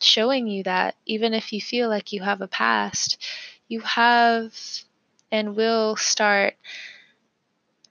showing 0.00 0.46
you 0.46 0.62
that 0.62 0.94
even 1.06 1.34
if 1.34 1.52
you 1.52 1.60
feel 1.60 1.88
like 1.88 2.12
you 2.12 2.22
have 2.22 2.40
a 2.40 2.46
past 2.46 3.18
you 3.66 3.80
have 3.80 4.54
and 5.32 5.56
will 5.56 5.96
start 5.96 6.54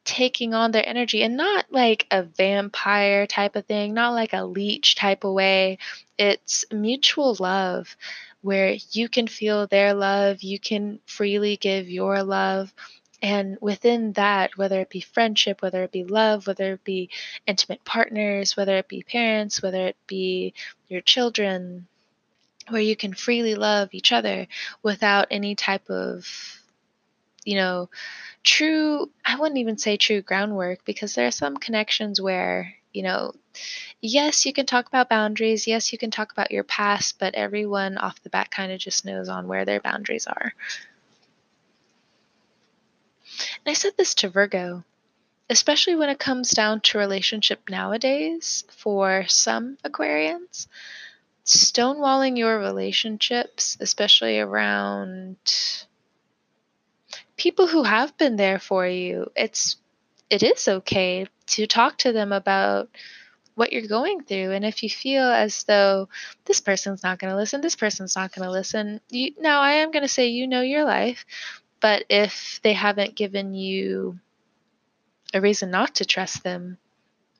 taking 0.09 0.55
on 0.55 0.71
their 0.71 0.87
energy 0.89 1.21
and 1.21 1.37
not 1.37 1.65
like 1.69 2.07
a 2.09 2.23
vampire 2.23 3.27
type 3.27 3.55
of 3.55 3.67
thing, 3.67 3.93
not 3.93 4.13
like 4.15 4.33
a 4.33 4.43
leech 4.43 4.95
type 4.95 5.23
of 5.23 5.33
way. 5.33 5.77
It's 6.17 6.65
mutual 6.71 7.37
love 7.39 7.95
where 8.41 8.75
you 8.91 9.07
can 9.07 9.27
feel 9.27 9.67
their 9.67 9.93
love, 9.93 10.41
you 10.41 10.59
can 10.59 10.99
freely 11.05 11.57
give 11.57 11.87
your 11.87 12.23
love. 12.23 12.73
And 13.21 13.59
within 13.61 14.13
that, 14.13 14.57
whether 14.57 14.79
it 14.81 14.89
be 14.89 15.01
friendship, 15.01 15.61
whether 15.61 15.83
it 15.83 15.91
be 15.91 16.03
love, 16.03 16.47
whether 16.47 16.73
it 16.73 16.83
be 16.83 17.09
intimate 17.45 17.83
partners, 17.83 18.57
whether 18.57 18.77
it 18.77 18.87
be 18.87 19.03
parents, 19.03 19.61
whether 19.61 19.85
it 19.87 19.97
be 20.07 20.53
your 20.87 21.01
children, 21.01 21.85
where 22.69 22.81
you 22.81 22.95
can 22.95 23.13
freely 23.13 23.53
love 23.53 23.89
each 23.91 24.11
other 24.11 24.47
without 24.81 25.27
any 25.29 25.53
type 25.53 25.87
of, 25.91 26.27
you 27.49 27.55
know, 27.55 27.89
true, 28.43 29.09
I 29.25 29.35
wouldn't 29.35 29.57
even 29.57 29.79
say 29.79 29.97
true 29.97 30.21
groundwork 30.21 30.85
because 30.85 31.15
there 31.15 31.25
are 31.25 31.31
some 31.31 31.57
connections 31.57 32.21
where, 32.21 32.75
you 32.93 33.01
know, 33.01 33.33
yes, 34.01 34.45
you 34.45 34.53
can 34.53 34.67
talk 34.67 34.85
about 34.85 35.09
boundaries. 35.09 35.65
Yes, 35.65 35.91
you 35.91 35.97
can 35.97 36.12
talk 36.12 36.31
about 36.31 36.51
your 36.51 36.63
past, 36.63 37.17
but 37.17 37.33
everyone 37.33 37.97
off 37.97 38.21
the 38.21 38.29
bat 38.29 38.51
kind 38.51 38.71
of 38.71 38.77
just 38.77 39.03
knows 39.03 39.29
on 39.29 39.47
where 39.47 39.65
their 39.65 39.79
boundaries 39.79 40.27
are. 40.27 40.53
And 43.65 43.71
I 43.71 43.73
said 43.73 43.93
this 43.97 44.13
to 44.15 44.29
Virgo, 44.29 44.83
especially 45.49 45.95
when 45.95 46.09
it 46.09 46.19
comes 46.19 46.51
down 46.51 46.81
to 46.81 46.99
relationship 46.99 47.67
nowadays 47.67 48.63
for 48.69 49.25
some 49.27 49.79
Aquarians. 49.83 50.67
Stonewalling 51.45 52.38
your 52.38 52.59
relationships, 52.59 53.75
especially 53.79 54.39
around 54.39 55.38
people 57.39 57.67
who 57.67 57.84
have 57.84 58.17
been 58.17 58.36
there 58.36 58.60
for 58.60 58.88
you, 58.88 59.32
it's 59.36 59.78
it 60.30 60.43
is 60.43 60.67
okay 60.67 61.25
to 61.47 61.65
talk 61.65 61.97
to 61.99 62.12
them 62.12 62.32
about 62.32 62.89
what 63.56 63.73
you're 63.73 63.88
going 63.88 64.23
through. 64.23 64.52
And 64.52 64.63
if 64.63 64.84
you 64.84 64.89
feel 64.89 65.23
as 65.23 65.63
though 65.63 66.08
this 66.45 66.60
person's 66.60 67.02
not 67.02 67.17
going 67.17 67.32
to 67.32 67.38
listen 67.38 67.62
this 67.62 67.75
person's 67.75 68.15
not 68.15 68.34
going 68.34 68.45
to 68.45 68.52
listen 68.52 68.99
you 69.10 69.32
now 69.39 69.62
i 69.62 69.73
am 69.73 69.91
going 69.91 70.02
to 70.02 70.08
say 70.08 70.28
you 70.28 70.47
know 70.47 70.62
your 70.62 70.84
life 70.84 71.25
but 71.80 72.06
if 72.10 72.60
they 72.63 72.73
haven't 72.73 73.15
given 73.15 73.54
you 73.54 74.19
a 75.34 75.41
reason 75.41 75.69
not 75.69 75.95
to 75.95 76.06
trust 76.06 76.43
them 76.43 76.78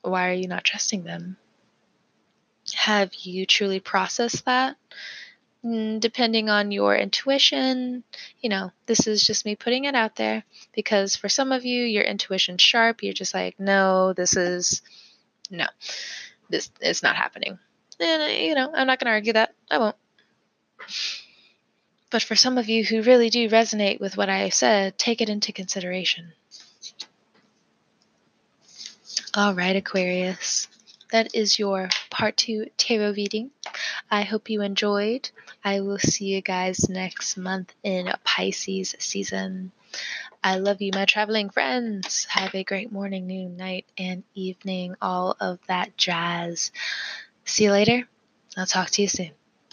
why 0.02 0.28
are 0.28 0.34
you 0.34 0.48
not 0.48 0.64
trusting 0.64 1.04
them? 1.04 1.36
Have 2.74 3.14
you 3.14 3.46
truly 3.46 3.80
processed 3.80 4.44
that 4.44 4.76
depending 5.62 6.48
on 6.48 6.70
your 6.70 6.96
intuition, 6.96 8.02
you 8.40 8.48
know, 8.48 8.72
this 8.86 9.06
is 9.06 9.26
just 9.26 9.44
me 9.44 9.56
putting 9.56 9.84
it 9.84 9.94
out 9.94 10.16
there 10.16 10.42
because 10.74 11.16
for 11.16 11.28
some 11.28 11.52
of 11.52 11.64
you, 11.64 11.84
your 11.84 12.04
intuition's 12.04 12.62
sharp. 12.62 13.02
You're 13.02 13.12
just 13.12 13.34
like, 13.34 13.60
no, 13.60 14.12
this 14.14 14.36
is, 14.36 14.80
no, 15.50 15.66
this 16.48 16.70
is 16.80 17.02
not 17.02 17.16
happening. 17.16 17.58
And, 17.98 18.22
uh, 18.22 18.26
you 18.26 18.54
know, 18.54 18.72
I'm 18.74 18.86
not 18.86 18.98
going 18.98 19.06
to 19.06 19.12
argue 19.12 19.34
that. 19.34 19.54
I 19.70 19.78
won't. 19.78 19.96
But 22.10 22.22
for 22.22 22.34
some 22.34 22.56
of 22.56 22.68
you 22.68 22.82
who 22.82 23.02
really 23.02 23.28
do 23.28 23.48
resonate 23.48 24.00
with 24.00 24.16
what 24.16 24.30
I 24.30 24.48
said, 24.48 24.98
take 24.98 25.20
it 25.20 25.28
into 25.28 25.52
consideration. 25.52 26.32
All 29.34 29.54
right, 29.54 29.76
Aquarius 29.76 30.66
that 31.12 31.34
is 31.34 31.58
your 31.58 31.88
part 32.10 32.36
two 32.36 32.66
tarot 32.76 33.12
reading. 33.12 33.50
I 34.10 34.22
hope 34.22 34.50
you 34.50 34.62
enjoyed. 34.62 35.30
I 35.64 35.80
will 35.80 35.98
see 35.98 36.26
you 36.26 36.40
guys 36.40 36.88
next 36.88 37.36
month 37.36 37.72
in 37.82 38.12
Pisces 38.24 38.94
season. 38.98 39.72
I 40.42 40.56
love 40.56 40.80
you, 40.80 40.92
my 40.94 41.04
traveling 41.04 41.50
friends. 41.50 42.24
Have 42.30 42.54
a 42.54 42.64
great 42.64 42.90
morning, 42.90 43.26
noon, 43.26 43.56
night, 43.56 43.86
and 43.98 44.22
evening, 44.34 44.94
all 45.02 45.36
of 45.40 45.58
that 45.66 45.96
jazz. 45.96 46.72
See 47.44 47.64
you 47.64 47.72
later. 47.72 48.08
I'll 48.56 48.66
talk 48.66 48.90
to 48.90 49.02
you 49.02 49.08
soon. 49.08 49.39